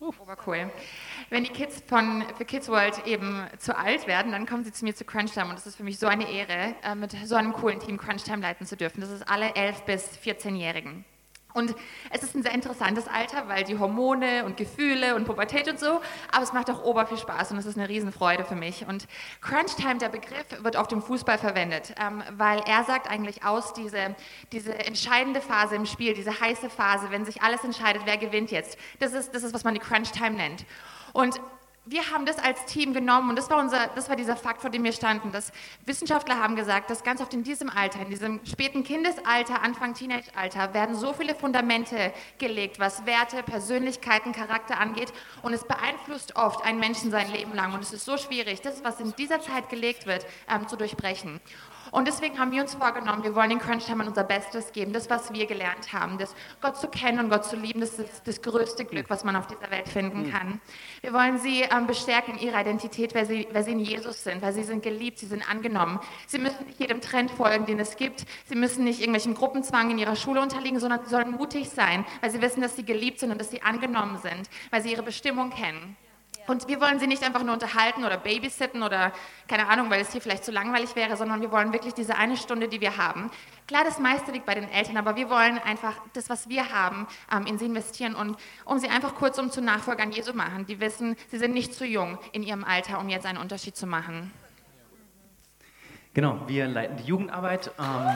[0.00, 0.72] Obercool.
[1.30, 4.84] Wenn die Kids von, für Kids World eben zu alt werden, dann kommen sie zu
[4.84, 7.52] mir zu Crunchtime und es ist für mich so eine Ehre, äh, mit so einem
[7.52, 9.00] coolen Team Crunchtime leiten zu dürfen.
[9.00, 11.04] Das ist alle 11- bis 14-Jährigen.
[11.54, 11.74] Und
[12.10, 16.00] es ist ein sehr interessantes Alter, weil die Hormone und Gefühle und Pubertät und so,
[16.32, 18.86] aber es macht auch ober viel Spaß und es ist eine Riesenfreude für mich.
[18.88, 19.06] Und
[19.40, 24.16] Crunchtime, der Begriff, wird auf dem Fußball verwendet, ähm, weil er sagt eigentlich aus, diese,
[24.50, 28.76] diese entscheidende Phase im Spiel, diese heiße Phase, wenn sich alles entscheidet, wer gewinnt jetzt,
[28.98, 30.66] das ist, das ist was man die Crunchtime nennt.
[31.12, 31.40] Und
[31.86, 34.70] wir haben das als Team genommen und das war, unser, das war dieser Fakt, vor
[34.70, 35.32] dem wir standen.
[35.32, 35.52] Dass
[35.84, 40.72] Wissenschaftler haben gesagt, dass ganz oft in diesem Alter, in diesem späten Kindesalter, Anfang Teenagealter,
[40.72, 46.78] werden so viele Fundamente gelegt, was Werte, Persönlichkeiten, Charakter angeht und es beeinflusst oft einen
[46.78, 50.06] Menschen sein Leben lang und es ist so schwierig, das, was in dieser Zeit gelegt
[50.06, 51.40] wird, ähm, zu durchbrechen.
[51.94, 55.32] Und deswegen haben wir uns vorgenommen, wir wollen den Crunch-Timern unser Bestes geben, das, was
[55.32, 58.84] wir gelernt haben, das Gott zu kennen und Gott zu lieben, das ist das größte
[58.84, 60.60] Glück, was man auf dieser Welt finden kann.
[61.02, 64.42] Wir wollen sie ähm, bestärken in ihrer Identität, weil sie, weil sie in Jesus sind,
[64.42, 66.00] weil sie sind geliebt, sie sind angenommen.
[66.26, 68.24] Sie müssen nicht jedem Trend folgen, den es gibt.
[68.46, 72.32] Sie müssen nicht irgendwelchem Gruppenzwang in ihrer Schule unterliegen, sondern sie sollen mutig sein, weil
[72.32, 75.50] sie wissen, dass sie geliebt sind und dass sie angenommen sind, weil sie ihre Bestimmung
[75.50, 75.96] kennen.
[76.46, 79.12] Und wir wollen sie nicht einfach nur unterhalten oder babysitten oder
[79.48, 82.36] keine Ahnung, weil es hier vielleicht zu langweilig wäre, sondern wir wollen wirklich diese eine
[82.36, 83.30] Stunde, die wir haben.
[83.66, 87.06] Klar, das meiste liegt bei den Eltern, aber wir wollen einfach das, was wir haben,
[87.32, 90.66] ähm, in sie investieren und um sie einfach kurzum zu Nachfolgern Jesu machen.
[90.66, 93.86] Die wissen, sie sind nicht zu jung in ihrem Alter, um jetzt einen Unterschied zu
[93.86, 94.30] machen.
[96.12, 97.72] Genau, wir leiten die Jugendarbeit.
[97.78, 98.08] Ähm,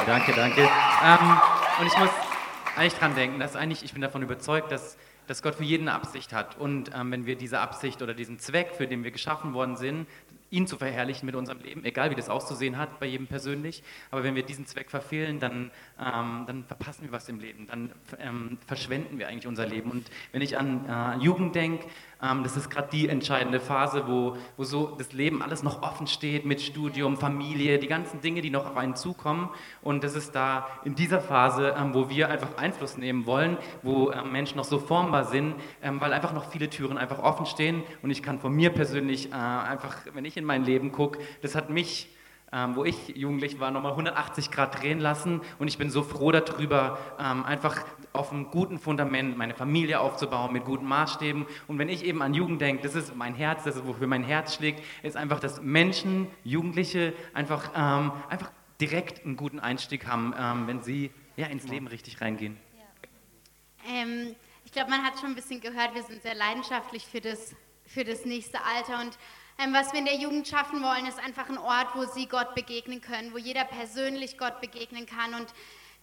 [0.06, 0.62] danke, danke.
[0.62, 1.40] Ähm,
[1.80, 2.10] und ich muss
[2.76, 4.96] eigentlich dran denken, dass eigentlich, ich bin davon überzeugt, dass
[5.28, 6.58] dass Gott für jeden eine Absicht hat.
[6.58, 10.06] Und ähm, wenn wir diese Absicht oder diesen Zweck, für den wir geschaffen worden sind,
[10.50, 13.82] ihn zu verherrlichen mit unserem Leben, egal wie das auszusehen hat bei jedem persönlich.
[14.10, 17.92] Aber wenn wir diesen Zweck verfehlen, dann, ähm, dann verpassen wir was im Leben, dann
[18.18, 19.90] ähm, verschwenden wir eigentlich unser Leben.
[19.90, 21.86] Und wenn ich an äh, Jugend denke,
[22.22, 26.06] ähm, das ist gerade die entscheidende Phase, wo, wo so das Leben alles noch offen
[26.06, 29.50] steht mit Studium, Familie, die ganzen Dinge, die noch auf einen zukommen.
[29.82, 34.10] Und das ist da in dieser Phase, ähm, wo wir einfach Einfluss nehmen wollen, wo
[34.10, 37.82] ähm, Menschen noch so formbar sind, weil einfach noch viele Türen einfach offen stehen.
[38.02, 41.54] Und ich kann von mir persönlich äh, einfach, wenn ich in mein Leben gucke, das
[41.54, 42.08] hat mich
[42.52, 45.40] ähm, wo ich jugendlich war, nochmal 180 Grad drehen lassen.
[45.58, 50.52] Und ich bin so froh darüber, ähm, einfach auf einem guten Fundament meine Familie aufzubauen,
[50.52, 51.46] mit guten Maßstäben.
[51.66, 54.24] Und wenn ich eben an Jugend denke, das ist mein Herz, das ist, wofür mein
[54.24, 60.34] Herz schlägt, ist einfach, dass Menschen, Jugendliche einfach, ähm, einfach direkt einen guten Einstieg haben,
[60.38, 62.56] ähm, wenn sie ja, ins Leben richtig reingehen.
[62.76, 64.02] Ja.
[64.02, 64.34] Ähm,
[64.64, 67.54] ich glaube, man hat schon ein bisschen gehört, wir sind sehr leidenschaftlich für das,
[67.86, 69.18] für das nächste Alter und
[69.72, 73.00] was wir in der Jugend schaffen wollen, ist einfach ein Ort, wo sie Gott begegnen
[73.00, 75.46] können, wo jeder persönlich Gott begegnen kann und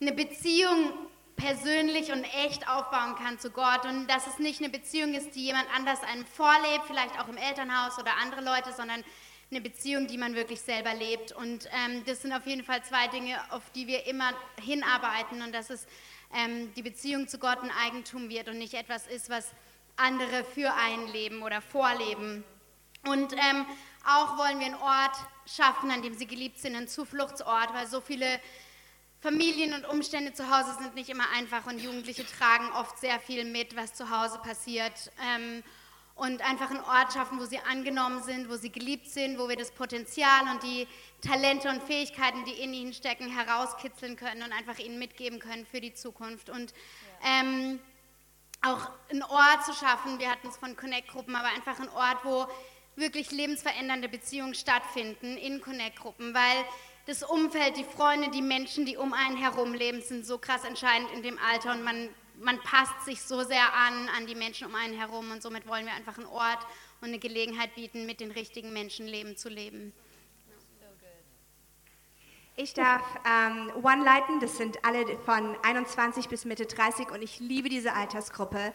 [0.01, 0.91] eine Beziehung
[1.37, 5.45] persönlich und echt aufbauen kann zu Gott und dass es nicht eine Beziehung ist, die
[5.45, 9.03] jemand anders einem vorlebt, vielleicht auch im Elternhaus oder andere Leute, sondern
[9.51, 11.31] eine Beziehung, die man wirklich selber lebt.
[11.31, 15.53] Und ähm, das sind auf jeden Fall zwei Dinge, auf die wir immer hinarbeiten und
[15.53, 15.87] dass es
[16.33, 19.51] ähm, die Beziehung zu Gott ein Eigentum wird und nicht etwas ist, was
[19.97, 22.43] andere für einen leben oder vorleben.
[23.05, 23.65] Und ähm,
[24.05, 25.15] auch wollen wir einen Ort
[25.45, 28.39] schaffen, an dem sie geliebt sind, einen Zufluchtsort, weil so viele
[29.19, 33.45] Familien und Umstände zu Hause sind nicht immer einfach und Jugendliche tragen oft sehr viel
[33.45, 35.11] mit, was zu Hause passiert.
[35.23, 35.63] Ähm,
[36.15, 39.57] und einfach einen Ort schaffen, wo sie angenommen sind, wo sie geliebt sind, wo wir
[39.57, 40.87] das Potenzial und die
[41.21, 45.81] Talente und Fähigkeiten, die in ihnen stecken, herauskitzeln können und einfach ihnen mitgeben können für
[45.81, 46.49] die Zukunft.
[46.49, 46.73] Und
[47.21, 47.79] ähm,
[48.61, 52.47] auch einen Ort zu schaffen, wir hatten es von Connect-Gruppen, aber einfach einen Ort, wo
[52.95, 56.65] wirklich lebensverändernde Beziehungen stattfinden in Connect-Gruppen, weil
[57.05, 61.09] das Umfeld, die Freunde, die Menschen, die um einen herum leben, sind so krass entscheidend
[61.13, 64.75] in dem Alter und man, man passt sich so sehr an, an die Menschen um
[64.75, 66.65] einen herum und somit wollen wir einfach einen Ort
[67.01, 69.93] und eine Gelegenheit bieten, mit den richtigen Menschen Leben zu leben.
[72.57, 77.41] Ich darf ähm, One leiten, das sind alle von 21 bis Mitte 30 und ich
[77.41, 78.71] liebe diese Altersgruppe.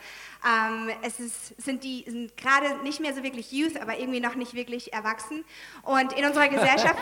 [0.46, 4.34] Ähm, es ist, sind die sind gerade nicht mehr so wirklich Youth, aber irgendwie noch
[4.34, 5.46] nicht wirklich erwachsen.
[5.82, 6.98] Und in unserer Gesellschaft,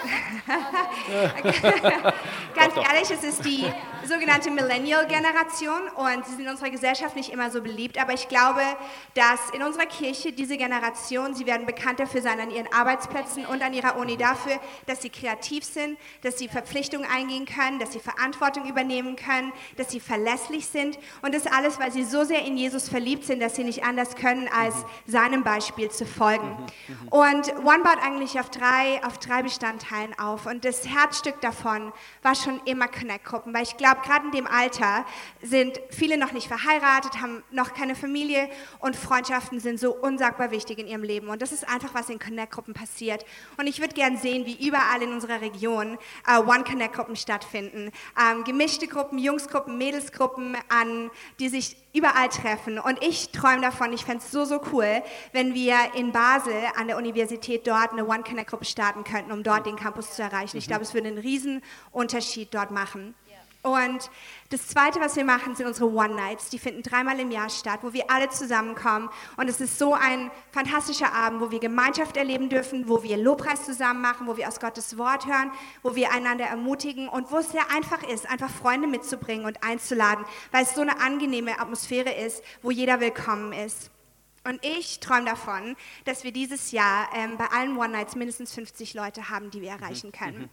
[2.54, 3.64] ganz ehrlich, es ist die
[4.04, 8.62] sogenannte Millennial-Generation und sie sind in unserer Gesellschaft nicht immer so beliebt, aber ich glaube,
[9.14, 13.62] dass in unserer Kirche diese Generation, sie werden bekannt dafür sein an ihren Arbeitsplätzen und
[13.62, 17.98] an ihrer Uni dafür, dass sie kreativ sind, dass sie Verpflichtungen eingehen können, dass sie
[17.98, 20.98] Verantwortung übernehmen können, dass sie verlässlich sind.
[21.22, 24.14] Und das alles, weil sie so sehr in Jesus verliebt sind, dass sie nicht anders
[24.16, 24.74] können, als
[25.06, 26.56] seinem Beispiel zu folgen.
[27.10, 30.44] Und One baut eigentlich auf drei, auf drei Bestandteilen auf.
[30.44, 31.90] Und das Herzstück davon
[32.22, 35.06] war schon immer Connect-Gruppen, weil ich glaube, gerade in dem Alter
[35.42, 38.50] sind viele noch nicht verheiratet, haben noch keine Familie
[38.80, 41.28] und Freundschaften sind so unsagbar wichtig in ihrem Leben.
[41.28, 43.24] Und das ist einfach, was in Connect-Gruppen passiert.
[43.56, 45.96] Und ich würde gerne sehen, wie überall in unserer Region
[46.28, 47.92] uh, One Connect-Gruppen stattfinden.
[48.20, 52.78] Ähm, gemischte Gruppen, Jungsgruppen, Mädelsgruppen, an, die sich überall treffen.
[52.78, 56.88] Und ich träume davon, ich fände es so, so cool, wenn wir in Basel an
[56.88, 60.56] der Universität dort eine One Connect-Gruppe starten könnten, um dort den Campus zu erreichen.
[60.56, 63.14] Ich glaube, es würde einen riesen Unterschied dort machen.
[63.62, 64.10] Und
[64.50, 66.48] das Zweite, was wir machen, sind unsere One Nights.
[66.48, 69.10] Die finden dreimal im Jahr statt, wo wir alle zusammenkommen.
[69.36, 73.66] Und es ist so ein fantastischer Abend, wo wir Gemeinschaft erleben dürfen, wo wir Lobpreis
[73.66, 77.52] zusammen machen, wo wir aus Gottes Wort hören, wo wir einander ermutigen und wo es
[77.52, 82.42] sehr einfach ist, einfach Freunde mitzubringen und einzuladen, weil es so eine angenehme Atmosphäre ist,
[82.62, 83.90] wo jeder willkommen ist.
[84.48, 89.28] Und ich träume davon, dass wir dieses Jahr ähm, bei allen One-Nights mindestens 50 Leute
[89.28, 90.48] haben, die wir erreichen können.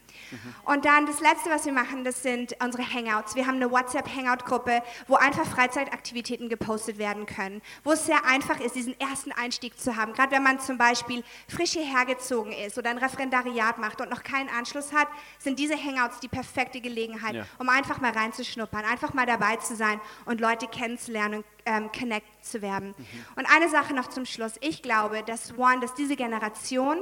[0.64, 3.34] Und dann das Letzte, was wir machen, das sind unsere Hangouts.
[3.36, 8.74] Wir haben eine WhatsApp-Hangout-Gruppe, wo einfach Freizeitaktivitäten gepostet werden können, wo es sehr einfach ist,
[8.74, 10.12] diesen ersten Einstieg zu haben.
[10.12, 14.22] Gerade wenn man zum Beispiel frisch hierher gezogen ist oder ein Referendariat macht und noch
[14.22, 17.46] keinen Anschluss hat, sind diese Hangouts die perfekte Gelegenheit, Ja.
[17.58, 22.26] um einfach mal reinzuschnuppern, einfach mal dabei zu sein und Leute kennenzulernen und ähm, connect
[22.44, 22.94] zu werden.
[23.34, 24.54] Und eine Sache noch zum Schluss.
[24.60, 26.98] Ich glaube, dass One, dass diese Generation,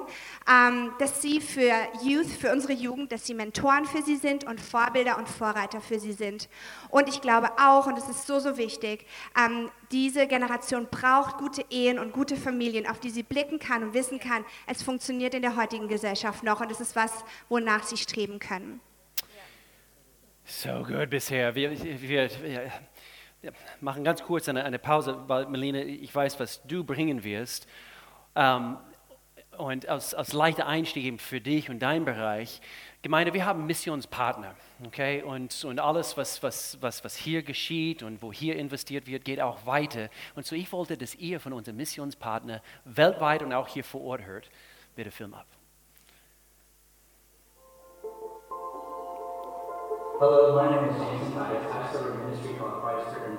[0.51, 4.61] ähm, dass sie für Youth, für unsere Jugend, dass sie Mentoren für sie sind und
[4.61, 6.49] Vorbilder und Vorreiter für sie sind.
[6.91, 9.07] Und ich glaube auch, und es ist so, so wichtig,
[9.39, 13.95] ähm, diese Generation braucht gute Ehen und gute Familien, auf die sie blicken kann und
[13.95, 17.13] wissen kann, es funktioniert in der heutigen Gesellschaft noch und es ist was,
[17.49, 18.81] wonach sie streben können.
[20.47, 21.55] So gut bisher.
[21.55, 22.71] Wir, wir, wir
[23.81, 27.67] machen ganz kurz eine, eine Pause, weil Melina, ich weiß, was du bringen wirst.
[28.35, 28.79] Ähm,
[29.59, 32.61] und als, als leichter Einstieg eben für dich und deinen Bereich.
[33.03, 34.55] Gemeinde, wir haben Missionspartner.
[34.85, 35.23] Okay?
[35.23, 39.41] Und, und alles, was, was, was, was hier geschieht und wo hier investiert wird, geht
[39.41, 40.09] auch weiter.
[40.35, 44.23] Und so ich wollte, dass ihr von unseren Missionspartnern weltweit und auch hier vor Ort
[44.23, 44.51] hört.
[44.97, 45.47] Bitte Film ab.
[50.21, 51.37] Hello, my name is Jason.
[51.37, 53.34] I am pastor of a ministry called Christ India.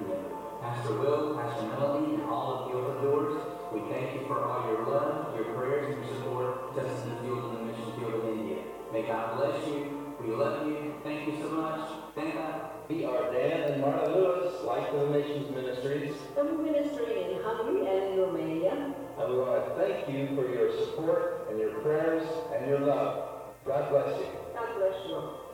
[0.76, 4.70] Pastor Will, Pastor Melody, and all of the open doors, we thank you for all
[4.70, 7.94] your love, your prayers, and your support to us in the field of the mission
[7.98, 8.58] field of India.
[8.92, 10.14] May God bless you.
[10.20, 10.94] We love you.
[11.02, 11.90] Thank you so much.
[12.14, 12.72] Thank God.
[12.90, 16.14] We are Dan and Marta Lewis, Life of the Nations Ministries.
[16.34, 18.94] From ministry in Hungary and Romania.
[19.18, 23.54] And we want to thank you for your support and your prayers and your love.
[23.66, 24.28] God bless you.
[24.54, 25.45] God bless you.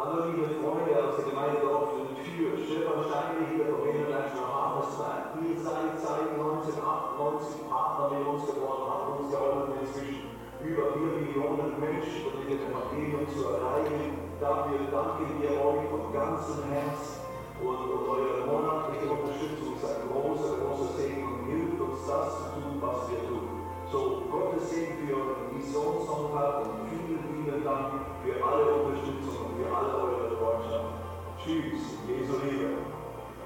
[0.00, 5.44] Hallo liebe Freunde aus der Gemeinde Dorf und Tür, Schiffersteine hier vom International Harvestland.
[5.44, 10.32] Ihr seid seit 1998 Partner mit uns geworden, habt uns geholfen inzwischen
[10.64, 14.16] über 4 Millionen Menschen mit dem Evangelium zu erreichen.
[14.40, 17.20] Dafür danken wir euch von ganzem Herzen
[17.60, 22.44] und, und eure monatliche Unterstützung ist ein großer, großer Segen und hilft uns das zu
[22.56, 23.59] tun, was wir tun.
[23.90, 27.90] So, Gottes Segen für euren Missionssonntag und vielen, vielen Dank
[28.22, 30.94] für alle Unterstützung und für alle eure Freundschaft.
[31.36, 32.86] Tschüss, Jesu Liebe.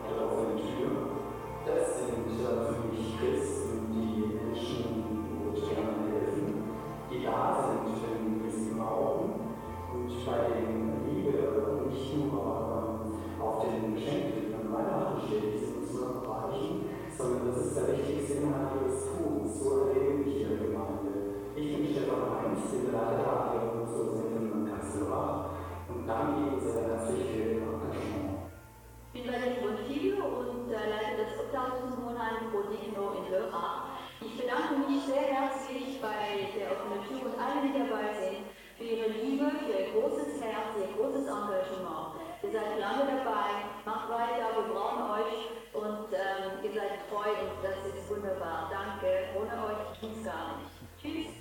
[0.04, 1.16] offene Tür.
[1.64, 4.84] Das sind äh, für mich Christen, die Menschen
[5.48, 6.62] und gerne helfen,
[7.10, 9.48] die da sind, wenn wir sie brauchen.
[9.94, 13.00] Und bei den Liebe nicht nur
[13.40, 15.63] auf den Geschenken an Weihnachten steht,
[42.94, 43.50] lange dabei,
[43.84, 48.70] macht weiter, wir brauchen euch und ähm, ihr seid treu und das ist wunderbar.
[48.70, 50.74] Danke, ohne euch geht's gar nicht.
[50.98, 51.34] Tschüss.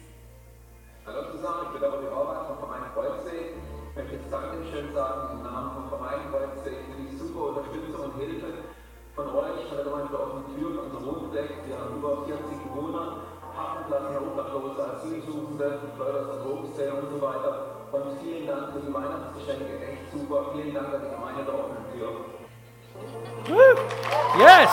[1.05, 3.53] Hallo zusammen, ich bin der Olli Horvath vom Verein Kreuzzeh.
[3.53, 8.15] Ich möchte jetzt Dankeschön sagen im Namen vom Verein Kreuzzeh für die super Unterstützung und
[8.17, 8.49] Hilfe
[9.13, 11.51] von euch, von der Gemeinde der offenen Tür, von unserem Wohnfleck.
[11.67, 17.82] Wir haben über 40 Bewohner, Hafenplatz für Obdachlose, Asylsuchende, Förder und Drogenzähler und so weiter.
[17.93, 20.49] Und vielen Dank für die Weihnachtsgeschenke, echt super.
[20.55, 22.25] Vielen Dank an die Gemeinde der offenen Tür.
[24.39, 24.69] Yes!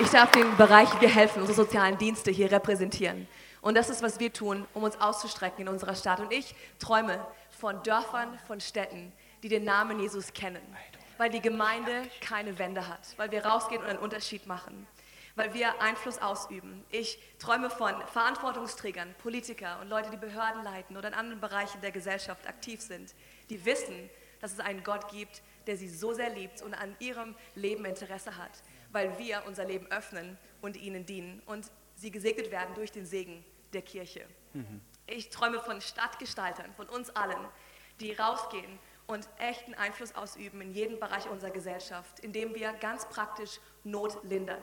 [0.00, 3.26] Ich darf den Bereich Wir helfen, unsere sozialen Dienste hier repräsentieren.
[3.62, 6.20] Und das ist, was wir tun, um uns auszustrecken in unserer Stadt.
[6.20, 9.10] Und ich träume von Dörfern, von Städten,
[9.42, 10.60] die den Namen Jesus kennen.
[11.16, 13.00] Weil die Gemeinde keine Wände hat.
[13.16, 14.86] Weil wir rausgehen und einen Unterschied machen.
[15.38, 16.84] Weil wir Einfluss ausüben.
[16.90, 21.92] Ich träume von Verantwortungsträgern, Politiker und Leute, die Behörden leiten oder in anderen Bereichen der
[21.92, 23.14] Gesellschaft aktiv sind,
[23.48, 27.36] die wissen, dass es einen Gott gibt, der sie so sehr liebt und an ihrem
[27.54, 28.50] Leben Interesse hat,
[28.90, 33.44] weil wir unser Leben öffnen und ihnen dienen und sie gesegnet werden durch den Segen
[33.72, 34.26] der Kirche.
[35.06, 37.46] Ich träume von Stadtgestaltern, von uns allen,
[38.00, 43.60] die rausgehen und echten Einfluss ausüben in jedem Bereich unserer Gesellschaft, indem wir ganz praktisch
[43.84, 44.62] Not lindern,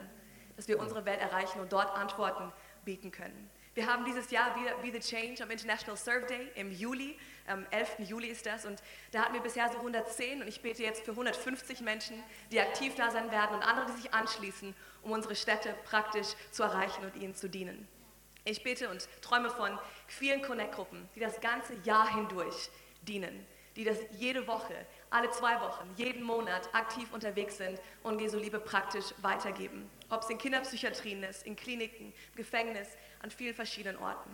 [0.56, 2.52] dass wir unsere Welt erreichen und dort Antworten
[2.84, 3.50] bieten können.
[3.74, 7.66] Wir haben dieses Jahr wieder Be the Change am International Serve Day im Juli, am
[7.70, 8.08] 11.
[8.08, 8.82] Juli ist das und
[9.12, 12.94] da hatten wir bisher so 110 und ich bete jetzt für 150 Menschen, die aktiv
[12.96, 17.16] da sein werden und andere, die sich anschließen, um unsere Städte praktisch zu erreichen und
[17.16, 17.86] ihnen zu dienen.
[18.44, 22.70] Ich bete und träume von vielen Connect-Gruppen, die das ganze Jahr hindurch
[23.02, 23.46] dienen,
[23.76, 24.74] die das jede Woche
[25.10, 29.88] alle zwei Wochen, jeden Monat aktiv unterwegs sind und Jesu Liebe praktisch weitergeben.
[30.10, 32.88] Ob es in Kinderpsychiatrien ist, in Kliniken, Gefängnis,
[33.22, 34.30] an vielen verschiedenen Orten.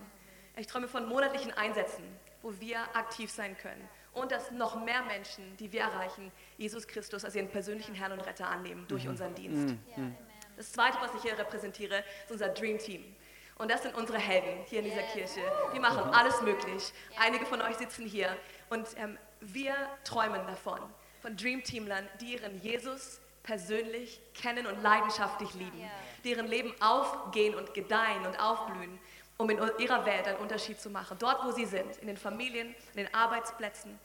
[0.56, 2.04] Ich träume von monatlichen Einsätzen,
[2.42, 7.24] wo wir aktiv sein können und dass noch mehr Menschen, die wir erreichen, Jesus Christus
[7.24, 9.10] als ihren persönlichen Herrn und Retter annehmen durch Mhm.
[9.10, 9.74] unseren Dienst.
[9.96, 10.16] Mhm.
[10.56, 13.16] Das Zweite, was ich hier repräsentiere, ist unser Dream Team.
[13.56, 15.40] Und das sind unsere Helden hier in dieser Kirche.
[15.74, 16.92] Die machen alles möglich.
[17.18, 18.36] Einige von euch sitzen hier
[18.70, 19.74] und ähm, wir
[20.04, 20.80] träumen davon,
[21.20, 25.82] von Dream Teamlern, die ihren Jesus persönlich kennen und leidenschaftlich lieben,
[26.24, 28.98] die ihren Leben aufgehen und gedeihen und aufblühen,
[29.36, 31.16] um in ihrer Welt einen Unterschied zu machen.
[31.18, 33.98] Dort, wo sie sind, in den Familien, in den Arbeitsplätzen.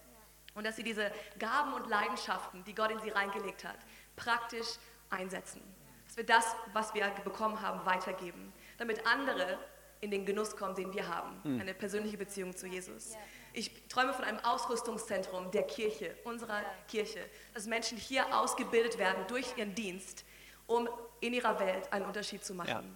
[0.56, 3.78] Und dass sie diese Gaben und Leidenschaften, die Gott in sie reingelegt hat,
[4.16, 4.68] praktisch
[5.12, 5.62] einsetzen.
[6.08, 9.60] Dass wir das, was wir bekommen haben, weitergeben, damit andere
[10.02, 11.44] in den Genuss kommen, den wir haben.
[11.44, 11.62] Hm.
[11.62, 13.16] Eine persönliche Beziehung zu Jesus.
[13.58, 19.58] Ich träume von einem Ausrüstungszentrum der Kirche, unserer Kirche, dass Menschen hier ausgebildet werden durch
[19.58, 20.26] ihren Dienst,
[20.68, 20.88] um
[21.22, 22.96] in ihrer Welt einen Unterschied zu machen.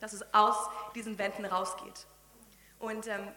[0.00, 0.56] Dass es aus
[0.96, 2.08] diesen Wänden rausgeht.
[2.80, 3.28] Und ähm,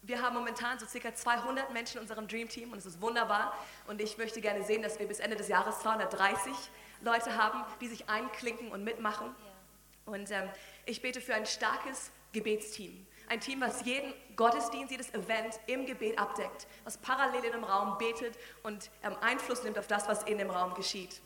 [0.00, 3.52] wir haben momentan so circa 200 Menschen in unserem Dream Team und es ist wunderbar.
[3.86, 6.50] Und ich möchte gerne sehen, dass wir bis Ende des Jahres 230
[7.02, 9.34] Leute haben, die sich einklinken und mitmachen.
[10.06, 10.48] Und ähm,
[10.86, 13.06] ich bete für ein starkes Gebetsteam.
[13.28, 17.98] Ein Team, was jeden Gottesdienst, jedes Event im Gebet abdeckt, was parallel in dem Raum
[17.98, 21.20] betet und ähm, Einfluss nimmt auf das, was in dem Raum geschieht.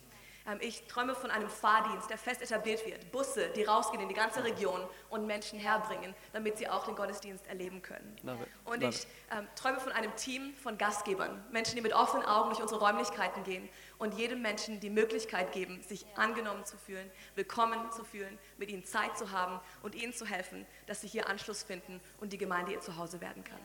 [0.47, 3.11] Ähm, ich träume von einem Fahrdienst, der fest etabliert wird.
[3.12, 7.47] Busse, die rausgehen in die ganze Region und Menschen herbringen, damit sie auch den Gottesdienst
[7.47, 8.16] erleben können.
[8.64, 12.62] Und ich ähm, träume von einem Team von Gastgebern, Menschen, die mit offenen Augen durch
[12.62, 13.68] unsere Räumlichkeiten gehen
[13.99, 18.84] und jedem Menschen die Möglichkeit geben, sich angenommen zu fühlen, willkommen zu fühlen, mit ihnen
[18.84, 22.72] Zeit zu haben und ihnen zu helfen, dass sie hier Anschluss finden und die Gemeinde
[22.72, 23.61] ihr Zuhause werden kann.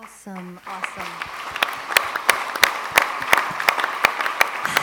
[0.00, 1.06] Awesome, awesome.
[4.66, 4.73] Ähm,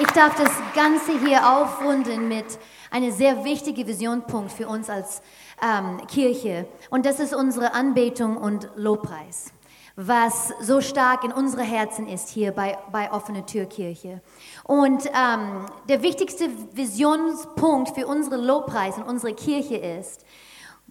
[0.00, 2.44] ich darf das Ganze hier aufrunden mit
[2.90, 5.22] einem sehr wichtigen Visionpunkt für uns als
[5.62, 6.66] ähm, Kirche.
[6.90, 9.52] Und das ist unsere Anbetung und Lobpreis,
[9.96, 14.20] was so stark in unsere Herzen ist hier bei, bei Offene Tür Kirche.
[14.64, 20.24] Und ähm, der wichtigste Visionspunkt für unsere Lobpreis und unsere Kirche ist,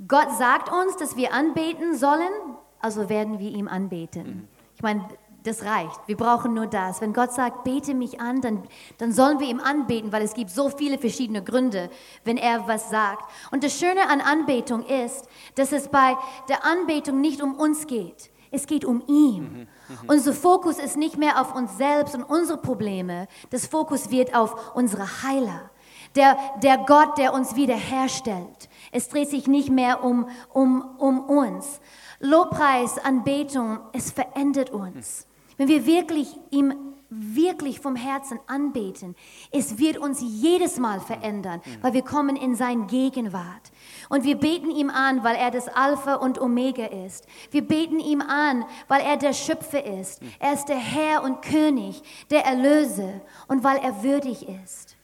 [0.08, 2.32] Gott sagt uns, dass wir anbeten sollen,
[2.80, 4.48] also werden wir ihm anbeten.
[4.76, 5.08] Ich meine,
[5.44, 6.00] das reicht.
[6.08, 7.02] Wir brauchen nur das.
[7.02, 8.64] Wenn Gott sagt, bete mich an, dann,
[8.98, 11.90] dann sollen wir ihm anbeten, weil es gibt so viele verschiedene Gründe,
[12.24, 13.30] wenn er was sagt.
[13.52, 16.16] Und das Schöne an Anbetung ist, dass es bei
[16.50, 18.32] der Anbetung nicht um uns geht.
[18.52, 19.68] Es geht um ihn.
[20.08, 23.28] Unser Fokus ist nicht mehr auf uns selbst und unsere Probleme.
[23.50, 25.72] Das Fokus wird auf unsere Heiler.
[26.16, 28.70] Der, der Gott, der uns wiederherstellt.
[28.92, 31.80] Es dreht sich nicht mehr um, um, um uns.
[32.20, 35.28] Lobpreis, Anbetung, es verändert uns.
[35.62, 36.74] Wenn wir wirklich ihm
[37.12, 39.16] wirklich vom Herzen anbeten,
[39.52, 43.72] es wird uns jedes Mal verändern, weil wir kommen in sein Gegenwart.
[44.10, 47.28] Und wir beten ihm an, weil er das Alpha und Omega ist.
[47.52, 50.24] Wir beten ihm an, weil er der Schöpfer ist.
[50.40, 52.02] Er ist der Herr und König,
[52.32, 54.98] der Erlöser und weil er würdig ist.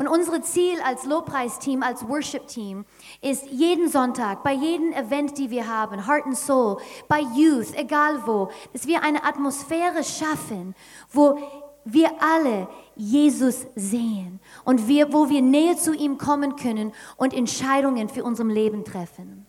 [0.00, 2.86] Und unser Ziel als Lobpreisteam, als Worship-Team
[3.20, 8.26] ist jeden Sonntag, bei jedem Event, die wir haben, Heart and Soul, bei Youth, egal
[8.26, 10.74] wo, dass wir eine Atmosphäre schaffen,
[11.12, 11.38] wo
[11.84, 18.08] wir alle Jesus sehen und wir, wo wir näher zu ihm kommen können und Entscheidungen
[18.08, 19.46] für unser Leben treffen.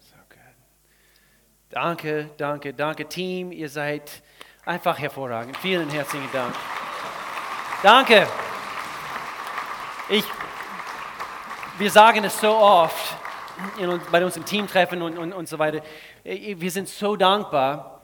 [1.70, 3.54] Danke, danke, danke, Team.
[3.54, 4.22] Ihr seid
[4.66, 5.56] einfach hervorragend.
[5.56, 6.54] Vielen herzlichen Dank.
[7.82, 8.28] Danke.
[10.14, 10.26] Ich,
[11.78, 13.16] wir sagen es so oft
[13.80, 15.82] in, bei uns im Teamtreffen und, und, und so weiter.
[16.26, 18.01] Äh, Wir sind so dankbar,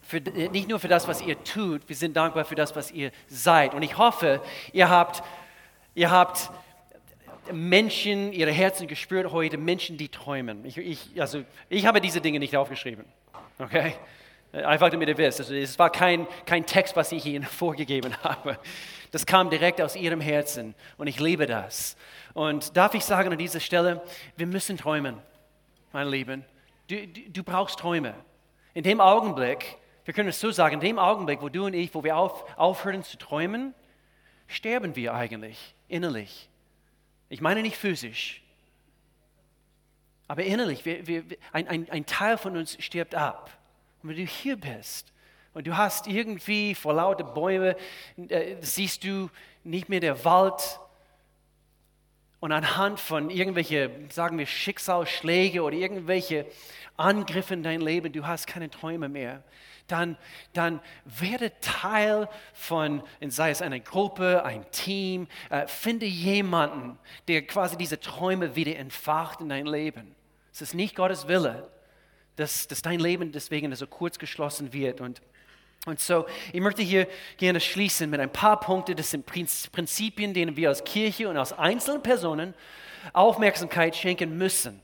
[0.00, 2.92] für, äh, nicht nur für das, was ihr tut, wir sind dankbar für das, was
[2.92, 3.74] ihr seid.
[3.74, 4.40] Und ich hoffe,
[4.72, 5.24] ihr habt,
[5.96, 6.52] ihr habt
[7.50, 10.64] Menschen, ihre Herzen gespürt heute, Menschen, die träumen.
[10.64, 13.04] Ich, ich, also, ich habe diese Dinge nicht aufgeschrieben.
[13.58, 13.94] Okay?
[14.52, 15.40] Einfach damit ihr wisst.
[15.40, 18.56] Also, es war kein, kein Text, was ich Ihnen vorgegeben habe.
[19.10, 21.96] Das kam direkt aus Ihrem Herzen und ich liebe das.
[22.32, 24.02] Und darf ich sagen an dieser Stelle,
[24.36, 25.16] wir müssen träumen,
[25.92, 26.44] meine Lieben.
[26.88, 28.14] Du, du, du brauchst Träume.
[28.74, 31.92] In dem Augenblick, wir können es so sagen, in dem Augenblick, wo du und ich,
[31.94, 33.74] wo wir auf, aufhören zu träumen,
[34.46, 36.48] sterben wir eigentlich innerlich.
[37.28, 38.42] Ich meine nicht physisch,
[40.28, 40.84] aber innerlich.
[40.84, 43.50] Wir, wir, ein, ein, ein Teil von uns stirbt ab.
[44.00, 45.12] Und wenn du hier bist
[45.52, 47.76] und du hast irgendwie vor lauter Bäume,
[48.28, 49.30] äh, siehst du
[49.64, 50.80] nicht mehr der Wald
[52.40, 56.46] und anhand von irgendwelche, sagen wir, Schicksalsschläge oder irgendwelche
[56.96, 59.42] Angriffe in dein Leben, du hast keine Träume mehr,
[59.86, 60.16] dann,
[60.52, 66.98] dann werde Teil von, sei es eine Gruppe, ein Team, äh, finde jemanden,
[67.28, 70.14] der quasi diese Träume wieder entfacht in dein Leben.
[70.52, 71.68] Es ist nicht Gottes Wille,
[72.36, 75.20] dass, dass dein Leben deswegen so kurz geschlossen wird und
[75.86, 77.08] und so, ich möchte hier
[77.38, 78.96] gerne schließen mit ein paar Punkten.
[78.96, 82.54] Das sind Prinzipien, denen wir als Kirche und als einzelne Personen
[83.14, 84.82] Aufmerksamkeit schenken müssen.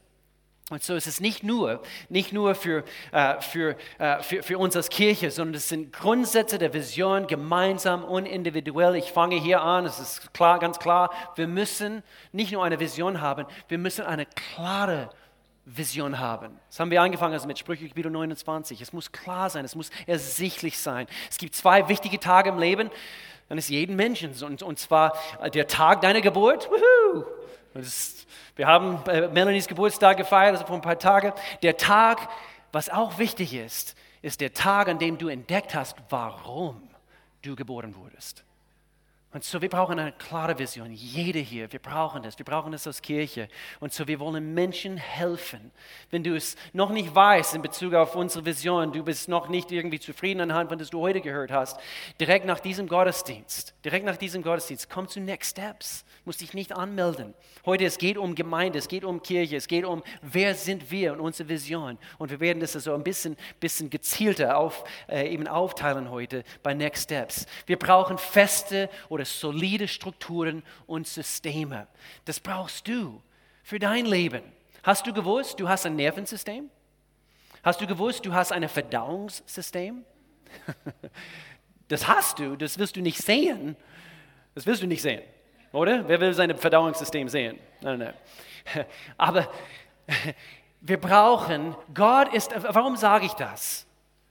[0.70, 2.82] Und so ist es nicht nur, nicht nur für,
[3.12, 8.02] äh, für, äh, für, für uns als Kirche, sondern es sind Grundsätze der Vision, gemeinsam
[8.02, 8.96] und individuell.
[8.96, 13.20] Ich fange hier an, es ist klar, ganz klar, wir müssen nicht nur eine Vision
[13.20, 15.25] haben, wir müssen eine klare Vision
[15.66, 16.58] Vision haben.
[16.68, 18.80] Das haben wir angefangen also mit Sprüche Kapitel 29.
[18.80, 21.08] Es muss klar sein, es muss ersichtlich sein.
[21.28, 22.88] Es gibt zwei wichtige Tage im Leben,
[23.48, 24.32] ist jeden Menschen.
[24.44, 25.12] Und, und zwar
[25.52, 26.70] der Tag deiner Geburt.
[27.74, 31.32] Ist, wir haben äh, Melanies Geburtstag gefeiert, also vor ein paar Tagen.
[31.62, 32.28] Der Tag,
[32.72, 36.88] was auch wichtig ist, ist der Tag, an dem du entdeckt hast, warum
[37.42, 38.45] du geboren wurdest.
[39.36, 40.90] Und so, wir brauchen eine klare Vision.
[40.92, 42.38] Jede hier, wir brauchen das.
[42.38, 43.50] Wir brauchen das als Kirche.
[43.80, 45.72] Und so, wir wollen Menschen helfen.
[46.10, 49.70] Wenn du es noch nicht weißt in Bezug auf unsere Vision, du bist noch nicht
[49.70, 51.78] irgendwie zufrieden anhand von dem, was du heute gehört hast,
[52.18, 56.05] direkt nach diesem Gottesdienst, direkt nach diesem Gottesdienst, komm zu Next Steps.
[56.26, 57.34] Musst dich nicht anmelden.
[57.64, 61.12] Heute, es geht um Gemeinde, es geht um Kirche, es geht um, wer sind wir
[61.12, 61.98] und unsere Vision.
[62.18, 66.74] Und wir werden das so ein bisschen, bisschen gezielter auf, äh, eben aufteilen heute bei
[66.74, 67.46] Next Steps.
[67.66, 71.86] Wir brauchen feste oder solide Strukturen und Systeme.
[72.24, 73.22] Das brauchst du
[73.62, 74.42] für dein Leben.
[74.82, 76.68] Hast du gewusst, du hast ein Nervensystem?
[77.62, 80.04] Hast du gewusst, du hast ein Verdauungssystem?
[81.88, 83.76] Das hast du, das wirst du nicht sehen.
[84.56, 85.22] Das wirst du nicht sehen,
[85.76, 86.08] oder?
[86.08, 87.58] Wer will sein Verdauungssystem sehen?
[87.82, 88.14] Nein, nein.
[89.18, 89.48] Aber
[90.80, 93.86] wir brauchen, Gott ist, warum sage ich das?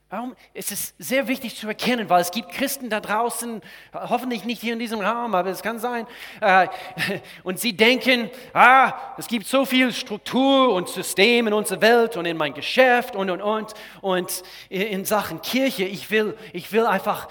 [0.09, 3.61] Warum ist es sehr wichtig zu erkennen, weil es gibt Christen da draußen,
[3.93, 6.07] hoffentlich nicht hier in diesem Raum, aber es kann sein,
[6.41, 6.67] äh,
[7.43, 12.25] und sie denken, ah, es gibt so viel Struktur und System in unserer Welt und
[12.25, 17.27] in mein Geschäft und, und, und, und in Sachen Kirche, ich will, ich will einfach,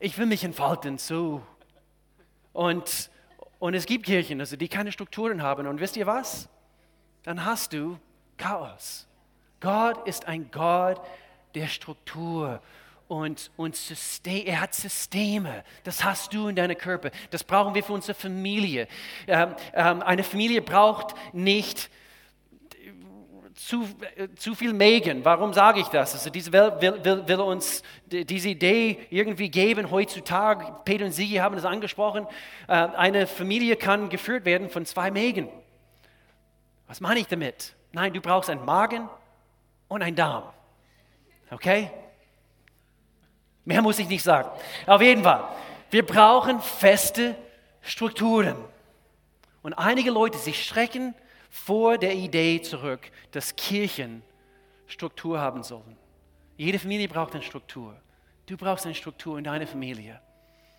[0.00, 1.42] ich will mich entfalten, so.
[2.52, 3.10] Und,
[3.62, 6.48] und es gibt Kirchen, also die keine Strukturen haben und wisst ihr was?
[7.22, 7.96] Dann hast du
[8.36, 9.06] Chaos.
[9.60, 11.00] Gott ist ein Gott,
[11.54, 12.60] der Struktur
[13.06, 15.62] und, und System, er hat Systeme.
[15.84, 17.12] Das hast du in deinem Körper.
[17.30, 18.88] Das brauchen wir für unsere Familie.
[19.28, 21.88] Ähm, ähm, eine Familie braucht nicht
[23.66, 25.24] zu, äh, zu viel Mägen.
[25.24, 26.14] Warum sage ich das?
[26.14, 30.74] Also diese Welt will, will, will, uns diese Idee irgendwie geben heutzutage.
[30.84, 32.26] Peter und Sigi haben das angesprochen.
[32.66, 35.48] Äh, eine Familie kann geführt werden von zwei Mägen.
[36.88, 37.74] Was meine ich damit?
[37.92, 39.08] Nein, du brauchst einen Magen
[39.88, 40.44] und einen Darm.
[41.50, 41.90] Okay?
[43.64, 44.50] Mehr muss ich nicht sagen.
[44.86, 45.44] Auf jeden Fall,
[45.90, 47.36] wir brauchen feste
[47.80, 48.56] Strukturen.
[49.62, 51.14] Und einige Leute, sie schrecken
[51.52, 54.22] vor der Idee zurück, dass Kirchen
[54.86, 55.98] Struktur haben sollen.
[56.56, 57.94] Jede Familie braucht eine Struktur.
[58.46, 60.20] Du brauchst eine Struktur in deiner Familie.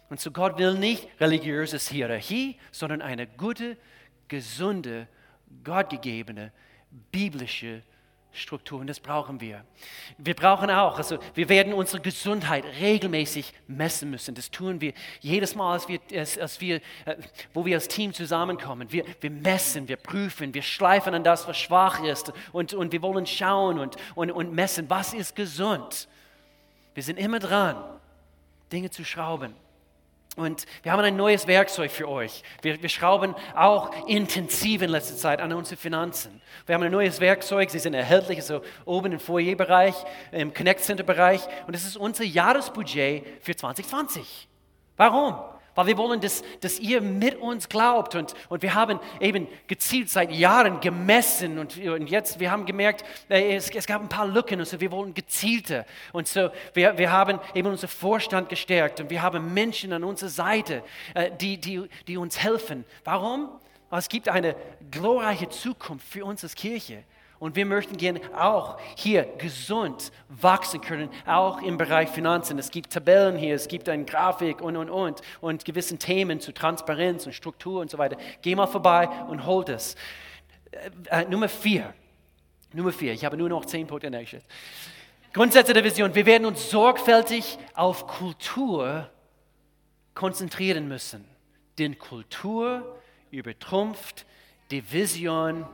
[0.09, 3.77] Und so Gott will nicht religiöses Hierarchie, sondern eine gute,
[4.27, 5.07] gesunde,
[5.63, 6.51] gottgegebene,
[7.11, 7.83] biblische
[8.35, 9.63] Strukturen, das brauchen wir.
[10.17, 14.33] Wir brauchen auch, also wir werden unsere Gesundheit regelmäßig messen müssen.
[14.33, 17.15] Das tun wir jedes Mal, als wir, als, wir, äh,
[17.53, 18.91] wo wir als Team zusammenkommen.
[18.91, 23.03] Wir, wir messen, wir prüfen, wir schleifen an das, was schwach ist und, und wir
[23.03, 26.07] wollen schauen und, und, und messen, was ist gesund.
[26.95, 27.75] Wir sind immer dran,
[28.71, 29.53] Dinge zu schrauben.
[30.35, 32.41] Und wir haben ein neues Werkzeug für euch.
[32.63, 36.41] Wir, wir, schrauben auch intensiv in letzter Zeit an unsere Finanzen.
[36.65, 39.95] Wir haben ein neues Werkzeug, sie sind erhältlich, so oben im Foyerbereich,
[40.31, 41.41] im Connect Center Bereich.
[41.67, 44.47] Und das ist unser Jahresbudget für 2020.
[44.97, 45.35] Warum?
[45.75, 48.15] Weil wir wollen, dass, dass ihr mit uns glaubt.
[48.15, 53.03] Und, und wir haben eben gezielt seit Jahren gemessen und, und jetzt, wir haben gemerkt,
[53.29, 55.85] äh, es, es gab ein paar Lücken und so, wir wollen gezielter.
[56.11, 60.29] Und so, wir, wir haben eben unseren Vorstand gestärkt und wir haben Menschen an unserer
[60.29, 62.85] Seite, äh, die, die, die uns helfen.
[63.03, 63.49] Warum?
[63.91, 64.55] Es gibt eine
[64.89, 67.03] glorreiche Zukunft für uns als Kirche.
[67.43, 72.57] Und wir möchten gerne auch hier gesund wachsen können, auch im Bereich Finanzen.
[72.57, 76.53] Es gibt Tabellen hier, es gibt eine Grafik und, und, und, und gewissen Themen zu
[76.53, 78.15] Transparenz und Struktur und so weiter.
[78.41, 79.95] Geh mal vorbei und hol das.
[80.71, 81.93] Äh, äh, Nummer vier.
[82.71, 83.11] Nummer vier.
[83.11, 84.09] Ich habe nur noch zehn Punkte.
[85.33, 86.15] Grundsätze der Vision.
[86.15, 89.09] Wir werden uns sorgfältig auf Kultur
[90.13, 91.25] konzentrieren müssen.
[91.77, 94.25] Denn Kultur übertrumpft
[94.71, 95.65] die Vision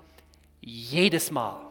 [0.62, 1.70] jedes Mal.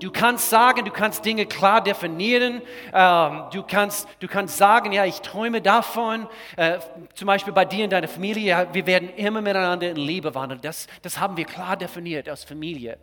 [0.00, 2.62] Du kannst sagen, du kannst Dinge klar definieren.
[2.92, 6.26] Ähm, du, kannst, du kannst sagen, ja, ich träume davon.
[6.56, 6.78] Äh,
[7.14, 10.60] zum Beispiel bei dir in deiner Familie, wir werden immer miteinander in Liebe wandeln.
[10.62, 12.98] Das, das haben wir klar definiert als Familie.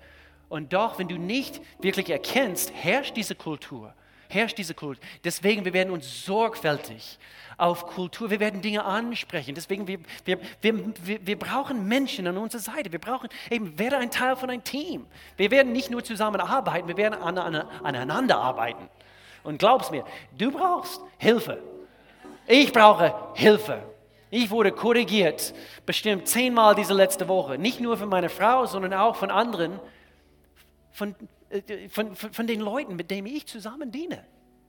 [0.49, 3.93] Und doch, wenn du nicht wirklich erkennst, herrscht diese Kultur,
[4.29, 5.03] herrscht diese Kultur.
[5.23, 7.17] Deswegen, wir werden uns sorgfältig
[7.57, 9.55] auf Kultur, wir werden Dinge ansprechen.
[9.55, 12.91] Deswegen, wir, wir, wir, wir brauchen Menschen an unserer Seite.
[12.91, 15.07] Wir brauchen eben, werde ein Teil von einem Team.
[15.37, 18.87] Wir werden nicht nur zusammenarbeiten, wir werden an, an, aneinander arbeiten.
[19.43, 20.03] Und glaub's mir,
[20.37, 21.61] du brauchst Hilfe.
[22.45, 23.83] Ich brauche Hilfe.
[24.29, 25.53] Ich wurde korrigiert,
[25.85, 27.57] bestimmt zehnmal diese letzte Woche.
[27.57, 29.79] Nicht nur von meiner Frau, sondern auch von anderen,
[30.91, 31.15] von,
[31.89, 34.25] von, von, von den Leuten, mit denen ich zusammen diene.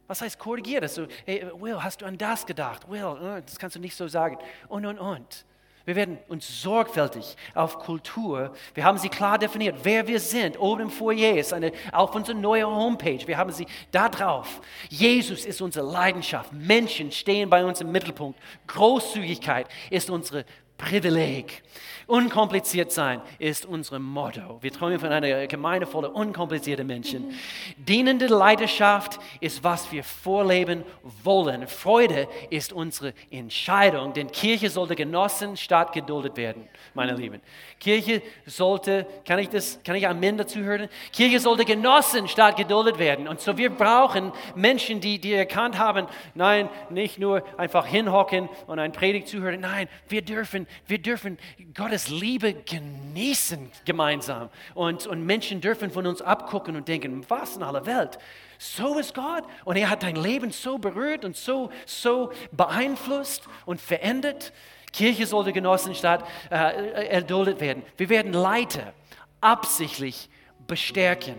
[0.06, 0.82] Was heißt korrigiert?
[0.82, 2.88] Also, hey, Will, hast du an das gedacht?
[2.88, 4.38] Will, äh, das kannst du nicht so sagen.
[4.68, 5.44] Und, und, und.
[5.88, 10.60] Wir werden uns sorgfältig auf Kultur, wir haben sie klar definiert, wer wir sind.
[10.60, 14.60] Oben im Foyer ist eine, auf unserer neuen Homepage, wir haben sie da drauf.
[14.90, 16.52] Jesus ist unsere Leidenschaft.
[16.52, 18.38] Menschen stehen bei uns im Mittelpunkt.
[18.66, 20.44] Großzügigkeit ist unsere
[20.76, 21.62] Privileg.
[22.08, 24.62] Unkompliziert sein ist unser Motto.
[24.62, 27.34] Wir träumen von einer Gemeinde voller unkomplizierter Menschen.
[27.76, 30.84] Dienende Leidenschaft ist, was wir vorleben
[31.22, 31.68] wollen.
[31.68, 37.42] Freude ist unsere Entscheidung, denn Kirche sollte genossen statt geduldet werden, meine Lieben.
[37.78, 40.88] Kirche sollte, kann ich das, kann ich Amen dazu hören?
[41.12, 43.28] Kirche sollte genossen statt geduldet werden.
[43.28, 48.78] Und so wir brauchen Menschen, die, die erkannt haben, nein, nicht nur einfach hinhocken und
[48.78, 49.60] ein Predigt zuhören.
[49.60, 51.36] Nein, wir dürfen, wir dürfen
[51.74, 54.50] Gottes Liebe genießen gemeinsam.
[54.74, 58.20] Und, und Menschen dürfen von uns abgucken und denken, was in aller Welt?
[58.58, 59.42] So ist Gott.
[59.64, 64.52] Und er hat dein Leben so berührt und so, so beeinflusst und verändert.
[64.92, 67.82] Kirche sollte genossen statt äh, erduldet werden.
[67.96, 68.92] Wir werden Leiter
[69.40, 70.30] absichtlich
[70.68, 71.34] bestärken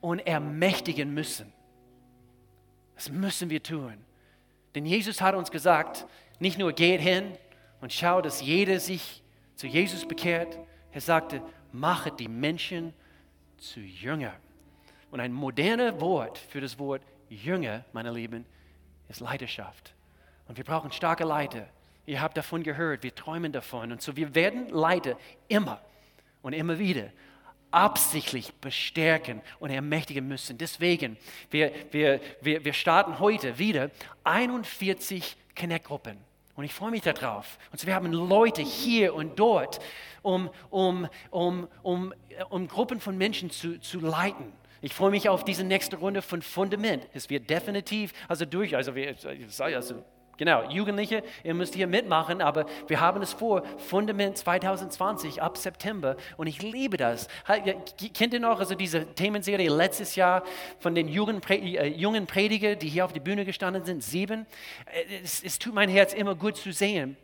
[0.00, 1.52] und ermächtigen müssen.
[2.96, 3.94] Das müssen wir tun.
[4.74, 6.06] Denn Jesus hat uns gesagt,
[6.38, 7.32] nicht nur geht hin
[7.80, 9.21] und schaut, dass jeder sich
[9.56, 10.58] zu Jesus bekehrt.
[10.92, 11.42] Er sagte,
[11.72, 12.92] mache die Menschen
[13.58, 14.34] zu Jünger.
[15.10, 18.44] Und ein modernes Wort für das Wort Jünger, meine Lieben,
[19.08, 19.94] ist Leidenschaft.
[20.48, 21.68] Und wir brauchen starke Leiter.
[22.06, 23.92] Ihr habt davon gehört, wir träumen davon.
[23.92, 25.16] Und so wir werden Leiter
[25.48, 25.80] immer
[26.42, 27.10] und immer wieder
[27.70, 30.58] absichtlich bestärken und ermächtigen müssen.
[30.58, 31.16] Deswegen,
[31.50, 33.90] wir, wir, wir, wir starten heute wieder
[34.24, 36.18] 41 Connect-Gruppen.
[36.54, 37.58] Und ich freue mich darauf.
[37.70, 39.80] Und wir haben Leute hier und dort,
[40.22, 42.14] um, um, um, um,
[42.50, 44.52] um Gruppen von Menschen zu, zu leiten.
[44.82, 47.06] Ich freue mich auf diese nächste Runde von Fundament.
[47.14, 49.14] Es wird definitiv, also durch, also, wir,
[49.60, 50.04] also
[50.38, 56.16] Genau, Jugendliche, ihr müsst hier mitmachen, aber wir haben es vor, Fundament 2020 ab September
[56.38, 57.28] und ich liebe das.
[58.14, 60.42] Kennt ihr noch also diese Themenserie letztes Jahr
[60.78, 64.46] von den jungen, äh, jungen Prediger, die hier auf die Bühne gestanden sind, sieben?
[64.86, 67.18] Äh, es, es tut mein Herz immer gut zu sehen,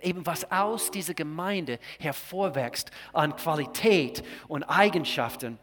[0.00, 5.58] eben was aus dieser Gemeinde hervorwächst an Qualität und Eigenschaften.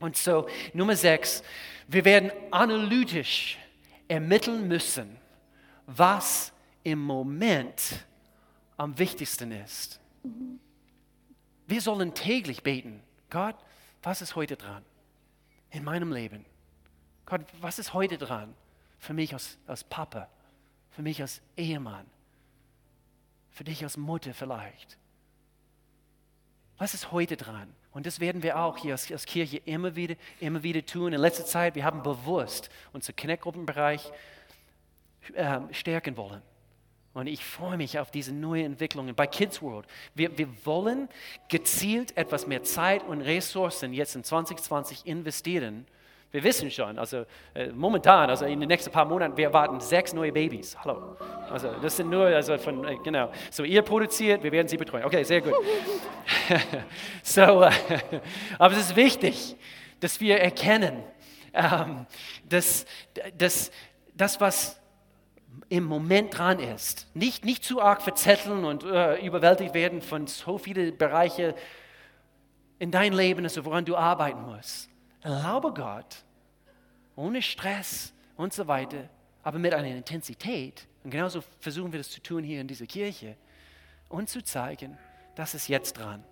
[0.00, 1.44] Und so, Nummer sechs,
[1.86, 3.58] wir werden analytisch
[4.08, 5.19] ermitteln müssen,
[5.96, 8.06] was im Moment
[8.76, 10.00] am wichtigsten ist.
[11.66, 13.02] Wir sollen täglich beten.
[13.28, 13.56] Gott,
[14.02, 14.84] was ist heute dran
[15.70, 16.44] in meinem Leben?
[17.26, 18.54] Gott, was ist heute dran
[18.98, 20.28] für mich als, als Papa,
[20.90, 22.06] für mich als Ehemann,
[23.50, 24.98] für dich als Mutter vielleicht?
[26.78, 27.72] Was ist heute dran?
[27.92, 31.12] Und das werden wir auch hier als, als, Kirche immer wieder, immer wieder tun.
[31.12, 34.10] In letzter Zeit, wir haben bewusst unser Connect-Gruppenbereich
[35.34, 36.42] äh, stärken wollen.
[37.12, 39.86] Und ich freue mich auf diese neuen Entwicklungen bei Kids World.
[40.14, 41.08] Wir, wir wollen
[41.48, 45.86] gezielt etwas mehr Zeit und Ressourcen jetzt in 2020 investieren.
[46.32, 50.12] Wir wissen schon, also äh, momentan, also in den nächsten paar Monaten, wir erwarten sechs
[50.12, 50.78] neue Babys.
[50.78, 51.16] Hallo.
[51.50, 53.32] Also das sind nur, also von, äh, genau.
[53.50, 55.04] So ihr produziert, wir werden sie betreuen.
[55.04, 55.54] Okay, sehr gut.
[57.24, 57.72] so, äh,
[58.60, 59.56] aber es ist wichtig,
[59.98, 61.02] dass wir erkennen,
[61.52, 62.06] ähm,
[62.48, 62.86] dass,
[63.36, 63.72] dass
[64.14, 64.79] das, was
[65.68, 67.06] im Moment dran ist.
[67.14, 71.54] Nicht, nicht zu arg verzetteln und äh, überwältigt werden von so vielen Bereichen
[72.78, 74.88] in dein Leben, also woran du arbeiten musst.
[75.22, 76.24] Erlaube Gott,
[77.14, 79.08] ohne Stress und so weiter,
[79.42, 80.86] aber mit einer Intensität.
[81.04, 83.36] Und genauso versuchen wir das zu tun hier in dieser Kirche.
[84.08, 84.98] Und zu zeigen,
[85.36, 86.24] das ist jetzt dran.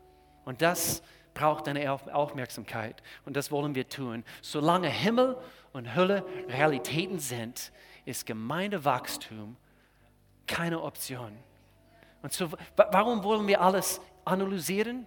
[0.44, 1.02] Und das
[1.34, 3.02] braucht deine Aufmerksamkeit.
[3.24, 4.24] Und das wollen wir tun.
[4.42, 5.36] Solange Himmel
[5.72, 7.70] und Hölle Realitäten sind,
[8.08, 9.56] ist Gemeindewachstum
[10.46, 11.36] keine Option.
[12.22, 15.06] Und so, warum wollen wir alles analysieren?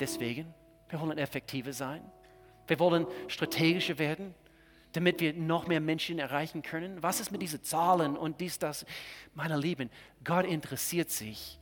[0.00, 0.54] Deswegen,
[0.90, 2.00] Wir wollen effektiver sein.
[2.66, 4.34] Wir wollen strategischer werden,
[4.92, 7.02] damit wir noch mehr Menschen erreichen können.
[7.02, 8.86] Was ist mit diesen Zahlen und dies, das?
[9.34, 9.90] Meine Lieben,
[10.24, 11.60] Gott interessiert sich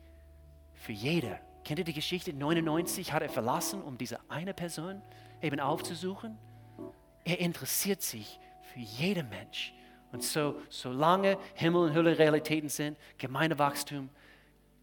[0.75, 1.41] für jede.
[1.65, 2.33] Kennt ihr die Geschichte?
[2.33, 5.03] 99 hat er verlassen, um diese eine Person
[5.43, 6.39] eben aufzusuchen.
[7.25, 8.39] Er interessiert sich
[8.73, 9.76] für jeden Mensch.
[10.13, 14.09] Und so, solange Himmel und Hölle Realitäten sind, Gemeindewachstum,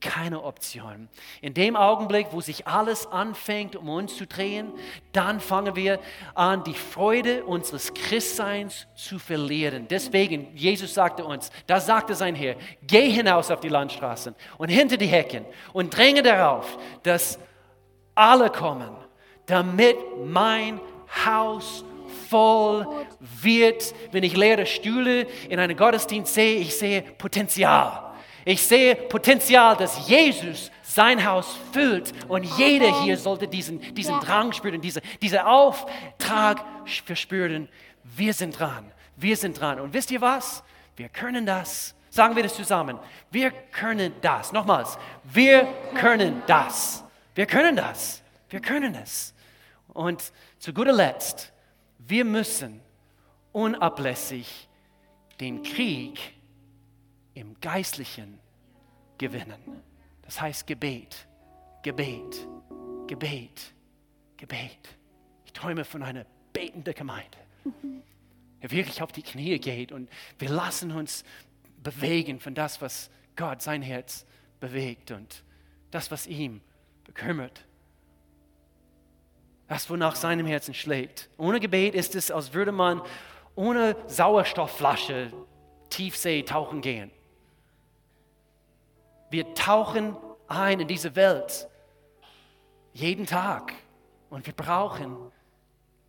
[0.04, 1.08] keine Option.
[1.42, 4.74] In dem Augenblick, wo sich alles anfängt, um uns zu drehen,
[5.14, 6.00] dann fangen wir
[6.36, 9.88] an, die Freude unseres Christseins zu verlieren.
[9.88, 14.98] Deswegen, Jesus sagte uns, da sagte sein Herr, geh hinaus auf die Landstraßen und hinter
[14.98, 17.40] die Hecken und dränge darauf, dass
[18.14, 18.92] alle kommen,
[19.46, 19.96] damit
[20.26, 20.82] mein
[21.26, 22.88] Haus voll
[23.20, 23.94] wird.
[24.12, 28.14] Wenn ich leere Stühle in einem Gottesdienst sehe, ich sehe Potenzial.
[28.46, 34.52] Ich sehe Potenzial, dass Jesus sein Haus füllt und jeder hier sollte diesen, diesen Drang
[34.52, 36.64] spüren, diese, diesen Auftrag
[37.06, 37.70] verspüren.
[38.04, 39.80] Wir sind dran, wir sind dran.
[39.80, 40.64] Und wisst ihr was?
[40.96, 41.96] Wir können das.
[42.10, 43.00] Sagen wir das zusammen.
[43.32, 44.52] Wir können das.
[44.52, 47.04] Nochmals, wir können das.
[47.34, 48.22] Wir können das.
[48.50, 49.34] Wir können es.
[49.94, 51.53] Und zu guter Letzt,
[52.08, 52.82] wir müssen
[53.52, 54.68] unablässig
[55.40, 56.20] den Krieg
[57.34, 58.40] im Geistlichen
[59.18, 59.82] gewinnen.
[60.24, 61.28] Das heißt Gebet,
[61.82, 62.48] Gebet,
[63.08, 63.74] Gebet,
[64.38, 64.98] Gebet.
[65.46, 67.38] Ich träume von einer betenden Gemeinde,
[68.62, 71.24] der wirklich auf die Knie geht und wir lassen uns
[71.82, 74.26] bewegen von das, was Gott sein Herz
[74.60, 75.44] bewegt und
[75.92, 76.62] das, was ihm
[77.04, 77.66] bekümmert.
[79.74, 81.32] Das, wonach seinem Herzen schlägt.
[81.36, 83.02] Ohne Gebet ist es, als würde man
[83.56, 85.34] ohne Sauerstoffflasche
[85.90, 87.10] Tiefsee tauchen gehen.
[89.32, 90.16] Wir tauchen
[90.48, 91.68] ein in diese Welt
[92.94, 93.74] jeden Tag
[94.30, 95.18] und wir brauchen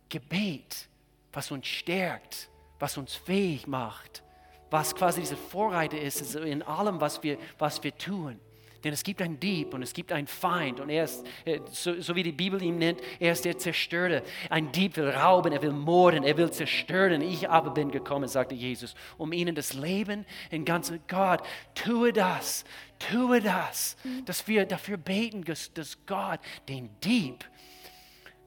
[0.09, 0.87] Gebet,
[1.33, 4.21] was uns stärkt, was uns fähig macht,
[4.69, 8.39] was quasi diese Vorreiter ist in allem, was wir, was wir tun.
[8.85, 11.99] Denn es gibt einen Dieb und es gibt einen Feind und er ist, äh, so,
[11.99, 14.21] so, wie die Bibel ihn nennt, er ist der Zerstörte.
[14.51, 17.21] Ein Dieb will rauben, er will morden, er will zerstören.
[17.21, 21.41] Ich aber bin gekommen, sagte Jesus, um ihnen das Leben in ganzer Gott,
[21.73, 22.63] tue das,
[22.99, 27.43] tue das, dass wir dafür beten, dass Gott den Dieb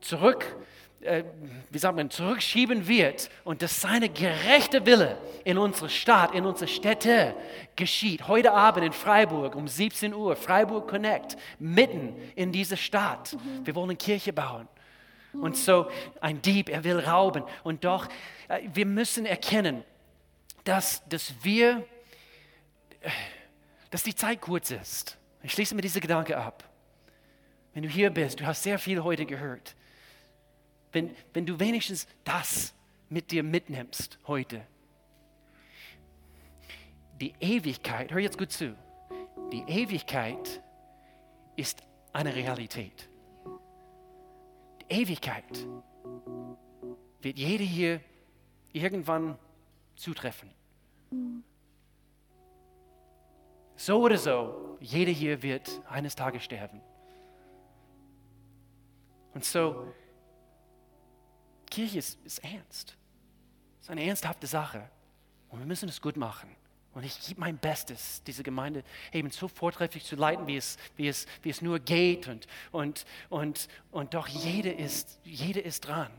[0.01, 0.57] zurück
[1.01, 1.23] äh,
[1.71, 6.67] wie sagt man, zurückschieben wird und dass seine gerechte Wille in unsere Stadt, in unsere
[6.67, 7.37] Städte
[7.77, 8.27] geschieht.
[8.27, 13.35] Heute Abend in Freiburg um 17 Uhr, Freiburg Connect, mitten in dieser Stadt.
[13.35, 13.65] Mhm.
[13.65, 14.67] Wir wollen Kirche bauen.
[15.35, 15.89] Und so
[16.21, 17.45] ein Dieb, er will rauben.
[17.63, 18.09] Und doch,
[18.49, 19.85] äh, wir müssen erkennen,
[20.65, 21.87] dass, dass wir,
[23.91, 25.17] dass die Zeit kurz ist.
[25.45, 26.65] Ich schließe mir diese Gedanke ab.
[27.73, 29.77] Wenn du hier bist, du hast sehr viel heute gehört
[30.93, 32.75] wenn, wenn du wenigstens das
[33.09, 34.67] mit dir mitnimmst heute.
[37.21, 38.77] Die Ewigkeit, hör jetzt gut zu,
[39.53, 40.63] die Ewigkeit
[41.57, 41.83] ist
[42.13, 43.09] eine Realität.
[44.81, 45.67] Die Ewigkeit
[47.21, 48.01] wird jeder hier
[48.73, 49.39] irgendwann
[49.97, 50.51] zutreffen.
[53.77, 56.81] So oder so, jeder hier wird eines Tages sterben.
[59.35, 59.93] Und so,
[61.69, 62.97] Kirche ist, ist ernst.
[63.79, 64.89] Es ist eine ernsthafte Sache.
[65.49, 66.55] Und wir müssen es gut machen.
[66.95, 71.09] Und ich gebe mein Bestes, diese Gemeinde eben so vortrefflich zu leiten, wie es, wie
[71.09, 72.29] es, wie es nur geht.
[72.29, 76.11] Und, und, und, und doch jede ist, jede ist dran.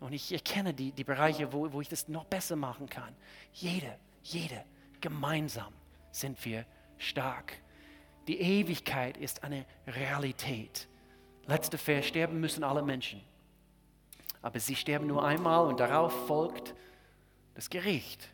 [0.00, 3.14] Und ich erkenne die, die Bereiche, wo, wo ich das noch besser machen kann.
[3.52, 4.64] Jede, jede,
[5.00, 5.72] gemeinsam
[6.10, 6.64] sind wir
[6.98, 7.52] stark.
[8.28, 10.88] Die Ewigkeit ist eine Realität.
[11.46, 13.20] Letzter Vers, sterben müssen alle Menschen
[14.46, 16.72] aber sie sterben nur einmal und darauf folgt
[17.54, 18.28] das Gericht.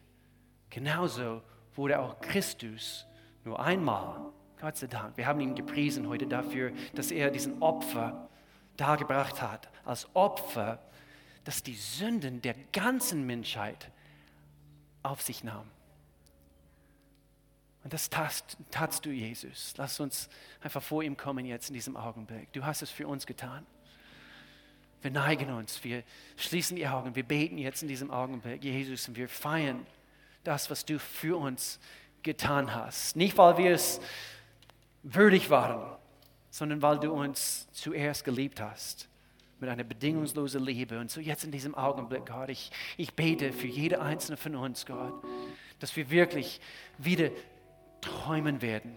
[0.68, 1.40] Genauso
[1.74, 3.06] wurde auch Christus
[3.44, 8.28] nur einmal, Gott sei Dank, wir haben ihn gepriesen heute dafür, dass er diesen Opfer
[8.76, 10.80] dargebracht hat, als Opfer,
[11.44, 13.90] das die Sünden der ganzen Menschheit
[15.02, 15.70] auf sich nahm.
[17.84, 19.72] Und das tatst, tatst du, Jesus.
[19.78, 20.28] Lass uns
[20.60, 22.52] einfach vor ihm kommen jetzt in diesem Augenblick.
[22.52, 23.64] Du hast es für uns getan.
[25.03, 26.05] Wir neigen uns, wir
[26.36, 29.84] schließen die Augen, wir beten jetzt in diesem Augenblick, Jesus, und wir feiern
[30.44, 31.80] das, was du für uns
[32.22, 33.16] getan hast.
[33.16, 34.00] Nicht, weil wir es
[35.03, 35.96] würdig waren,
[36.50, 39.09] sondern weil du uns zuerst geliebt hast
[39.59, 40.98] mit einer bedingungslosen Liebe.
[41.00, 44.86] Und so jetzt in diesem Augenblick, Gott, ich, ich bete für jede einzelne von uns,
[44.86, 45.14] Gott,
[45.80, 46.61] dass wir wirklich
[46.98, 47.30] wieder
[48.00, 48.96] träumen werden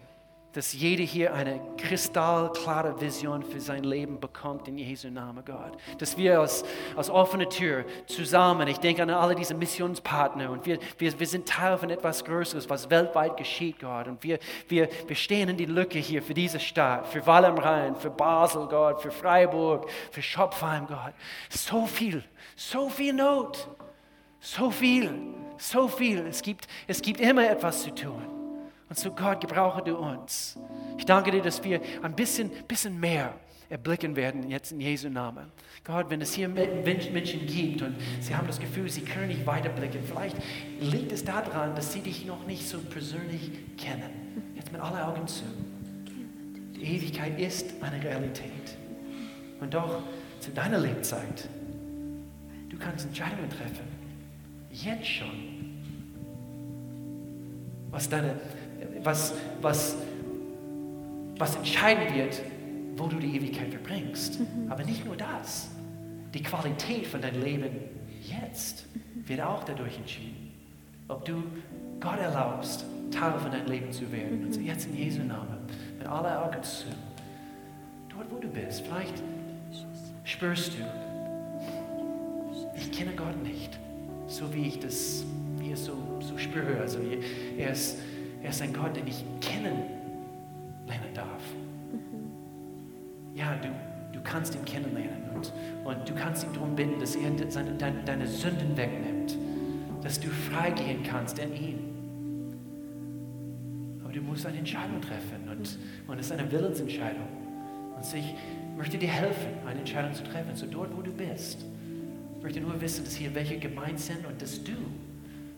[0.56, 5.76] dass jeder hier eine kristallklare Vision für sein Leben bekommt in Jesu Namen, Gott.
[5.98, 6.64] Dass wir als,
[6.96, 11.46] als offene Tür zusammen, ich denke an alle diese Missionspartner und wir, wir, wir sind
[11.46, 14.08] Teil von etwas Größeres, was weltweit geschieht, Gott.
[14.08, 14.38] Und wir,
[14.68, 18.08] wir, wir stehen in die Lücke hier für diese Stadt, für Wall am Rhein, für
[18.08, 21.12] Basel, Gott, für Freiburg, für Schopfheim, Gott.
[21.50, 22.24] So viel,
[22.56, 23.68] so viel Not,
[24.40, 25.10] so viel,
[25.58, 26.26] so viel.
[26.26, 28.35] Es gibt, es gibt immer etwas zu tun.
[28.88, 30.58] Und so Gott, gebrauche du uns.
[30.98, 33.34] Ich danke dir, dass wir ein bisschen, bisschen mehr
[33.68, 35.46] erblicken werden jetzt in Jesu Namen.
[35.82, 40.00] Gott, wenn es hier Menschen gibt und sie haben das Gefühl, sie können nicht weiterblicken,
[40.04, 40.36] vielleicht
[40.80, 44.54] liegt es daran, dass sie dich noch nicht so persönlich kennen.
[44.54, 45.44] Jetzt mit aller Augen zu.
[46.76, 48.76] Die Ewigkeit ist eine Realität.
[49.60, 50.02] Und doch
[50.40, 51.48] zu deiner Lebzeit,
[52.68, 53.86] du kannst Entscheidungen treffen.
[54.70, 55.56] Jetzt schon.
[57.90, 58.38] Was deine
[59.06, 59.32] was,
[59.62, 59.96] was,
[61.38, 62.42] was entscheiden wird,
[62.96, 64.40] wo du die Ewigkeit verbringst.
[64.40, 64.70] Mhm.
[64.70, 65.68] Aber nicht nur das.
[66.34, 67.70] Die Qualität von deinem Leben
[68.22, 68.86] jetzt
[69.26, 70.52] wird auch dadurch entschieden.
[71.08, 71.42] Ob du
[72.00, 74.40] Gott erlaubst, Teil von deinem Leben zu werden.
[74.40, 74.46] Mhm.
[74.46, 75.58] Und jetzt in Jesu Namen,
[75.98, 76.86] mit aller Augen zu.
[78.08, 79.22] Dort, wo du bist, vielleicht
[80.24, 80.82] spürst du,
[82.76, 83.78] ich kenne Gott nicht,
[84.26, 85.24] so wie ich das
[85.76, 86.80] es so, so spüre.
[86.80, 86.98] Also
[87.56, 87.98] er ist
[88.42, 91.42] er ist ein Gott, den ich kennenlernen darf.
[93.34, 93.68] Ja, du,
[94.12, 95.52] du kannst ihn kennenlernen und,
[95.84, 99.36] und du kannst ihn darum bitten, dass er seine, deine, deine Sünden wegnimmt,
[100.02, 101.78] dass du freigehen kannst in ihm.
[104.02, 107.26] Aber du musst eine Entscheidung treffen und, und es ist eine Willensentscheidung.
[107.96, 108.34] Und ich
[108.76, 111.64] möchte dir helfen, eine Entscheidung zu treffen, so dort, wo du bist.
[112.38, 114.72] Ich möchte nur wissen, dass hier welche gemeint sind und dass du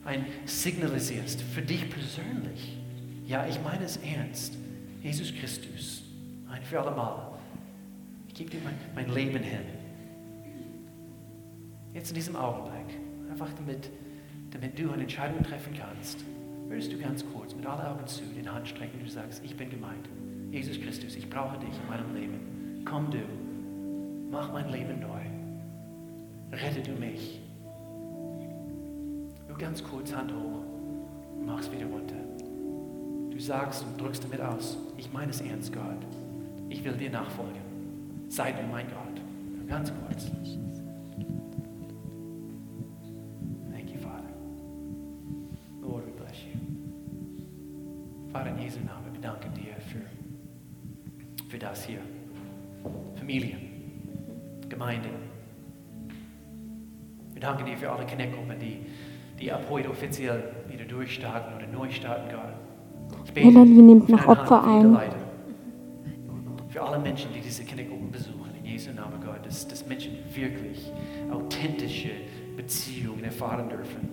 [0.05, 2.76] ein signalisierst für dich persönlich.
[3.26, 4.57] Ja, ich meine es ernst.
[5.03, 6.03] Jesus Christus,
[6.51, 7.38] ein für alle Mal.
[8.28, 9.61] Ich gebe dir mein, mein Leben hin.
[11.94, 12.99] Jetzt in diesem Augenblick,
[13.30, 13.90] einfach damit,
[14.51, 16.24] damit du eine Entscheidung treffen kannst,
[16.68, 19.57] würdest du ganz kurz mit aller Augen zu den Hand strecken und du sagst, ich
[19.57, 20.09] bin gemeint.
[20.51, 22.84] Jesus Christus, ich brauche dich in meinem Leben.
[22.84, 23.18] Komm du,
[24.30, 25.20] mach mein Leben neu.
[26.57, 27.40] Rette du mich.
[29.59, 30.62] Ganz kurz Hand hoch
[31.36, 32.14] und mach's wieder runter.
[33.30, 36.06] Du sagst und drückst damit aus, ich meine es ernst, Gott.
[36.68, 37.61] Ich will dir nachfolgen.
[38.28, 39.20] Sei du mein Gott.
[39.68, 40.30] Ganz kurz.
[43.72, 44.32] Thank you, Father.
[45.82, 46.59] Lord, we bless you.
[48.32, 52.00] Vater, in Jesu Namen, wir danken dir für, für das hier.
[53.16, 53.56] Familie,
[54.68, 55.09] Gemeinde.
[57.32, 58.47] Wir danken dir für alle Connect-Gruppen,
[59.41, 63.34] die, ab heute offiziell wieder durchstarten oder neu starten, Gott.
[63.34, 64.99] Melanie nimmt noch Opfer ein.
[66.68, 70.93] Für alle Menschen, die diese Kindergruppen besuchen, in Jesu Namen Gott, dass, dass Menschen wirklich
[71.32, 72.11] authentische
[72.57, 74.09] Beziehungen erfahren dürfen.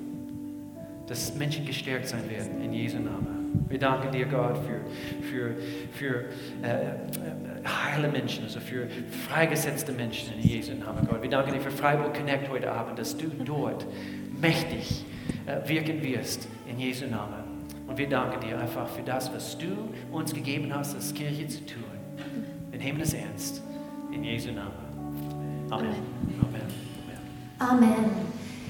[1.07, 3.65] Dass Menschen gestärkt sein werden, in Jesu Namen.
[3.67, 4.81] Wir danken dir, Gott, für,
[5.21, 5.55] für,
[5.91, 6.25] für
[6.63, 8.87] äh, äh, heile Menschen, also für
[9.27, 11.21] freigesetzte Menschen in Jesu Namen, Gott.
[11.21, 13.85] Wir danken dir für Freiburg Connect heute Abend, dass du dort
[14.39, 15.05] mächtig
[15.65, 17.43] wirken wirst, in Jesu Namen.
[17.87, 21.65] Und wir danken dir einfach für das, was du uns gegeben hast, als Kirche zu
[21.65, 21.83] tun.
[22.71, 23.61] Wir nehmen es ernst.
[24.11, 24.71] In Jesu Namen.
[25.69, 25.95] Amen.
[26.41, 26.85] Amen.
[27.59, 28.11] Amen.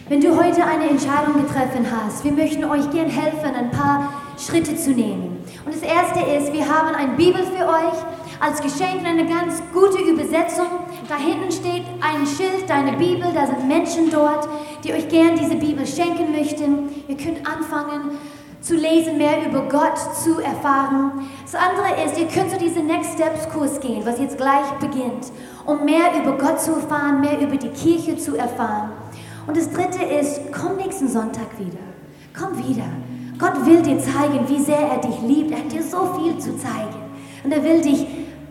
[0.07, 4.75] Wenn du heute eine Entscheidung getroffen hast, wir möchten euch gern helfen, ein paar Schritte
[4.75, 5.37] zu nehmen.
[5.65, 7.97] Und das erste ist, wir haben eine Bibel für euch
[8.39, 10.67] als Geschenk, eine ganz gute Übersetzung.
[11.07, 14.47] Da hinten steht ein Schild, deine Bibel, da sind Menschen dort,
[14.83, 16.89] die euch gern diese Bibel schenken möchten.
[17.07, 18.17] Ihr könnt anfangen
[18.59, 21.29] zu lesen, mehr über Gott zu erfahren.
[21.43, 25.31] Das andere ist, ihr könnt zu diesem Next Steps Kurs gehen, was jetzt gleich beginnt,
[25.67, 28.89] um mehr über Gott zu erfahren, mehr über die Kirche zu erfahren.
[29.45, 31.77] Und das dritte ist, komm nächsten Sonntag wieder.
[32.35, 32.87] Komm wieder.
[33.37, 35.51] Gott will dir zeigen, wie sehr er dich liebt.
[35.51, 36.95] Er hat dir so viel zu zeigen.
[37.43, 38.07] Und er will dich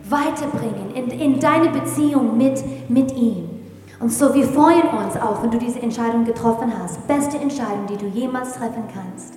[0.09, 3.49] weiterbringen in, in deine Beziehung mit, mit ihm.
[3.99, 7.07] Und so, wir freuen uns auch, wenn du diese Entscheidung getroffen hast.
[7.07, 9.35] Beste Entscheidung, die du jemals treffen kannst.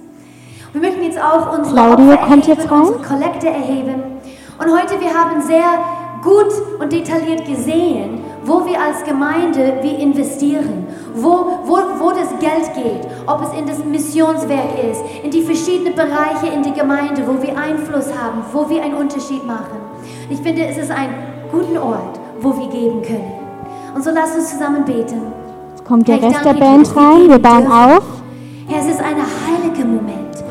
[0.72, 4.02] Wir möchten jetzt auch unsere Claudia kommt jetzt unsere Kollekte erheben.
[4.58, 5.64] Und heute, wir haben sehr
[6.22, 12.72] gut und detailliert gesehen, wo wir als Gemeinde wir investieren, wo, wo, wo das Geld
[12.74, 17.40] geht, ob es in das Missionswerk ist, in die verschiedenen Bereiche in der Gemeinde, wo
[17.42, 19.76] wir Einfluss haben, wo wir einen Unterschied machen.
[20.30, 21.10] Ich finde, es ist ein
[21.52, 23.32] guter Ort, wo wir geben können.
[23.94, 25.32] Und so lasst uns zusammen beten.
[25.70, 27.28] Jetzt kommt der Rest der Band rein.
[27.28, 28.04] Wir bauen auf.
[28.66, 30.44] Herr, es ist ein heiliger Moment,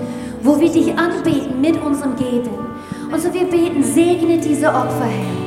[0.44, 2.50] wo wir dich anbeten mit unserem Geben.
[3.12, 5.47] Und so wir beten, segne diese Opfer, Herr.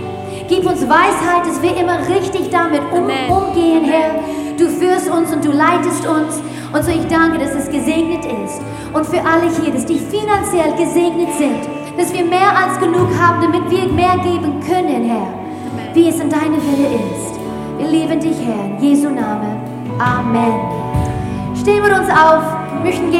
[0.51, 4.19] Gib uns Weisheit, dass wir immer richtig damit um, umgehen, Herr.
[4.59, 6.43] Du führst uns und du leitest uns.
[6.73, 8.61] Und so ich danke, dass es gesegnet ist.
[8.93, 11.69] Und für alle hier, dass die finanziell gesegnet sind.
[11.97, 15.29] Dass wir mehr als genug haben, damit wir mehr geben können, Herr.
[15.95, 17.39] Wie es in deiner Wille ist.
[17.79, 18.65] Wir lieben dich, Herr.
[18.65, 19.57] In Jesu Namen.
[20.01, 20.59] Amen.
[21.55, 22.43] Stehen wir uns auf.
[22.83, 23.19] Möchten gerne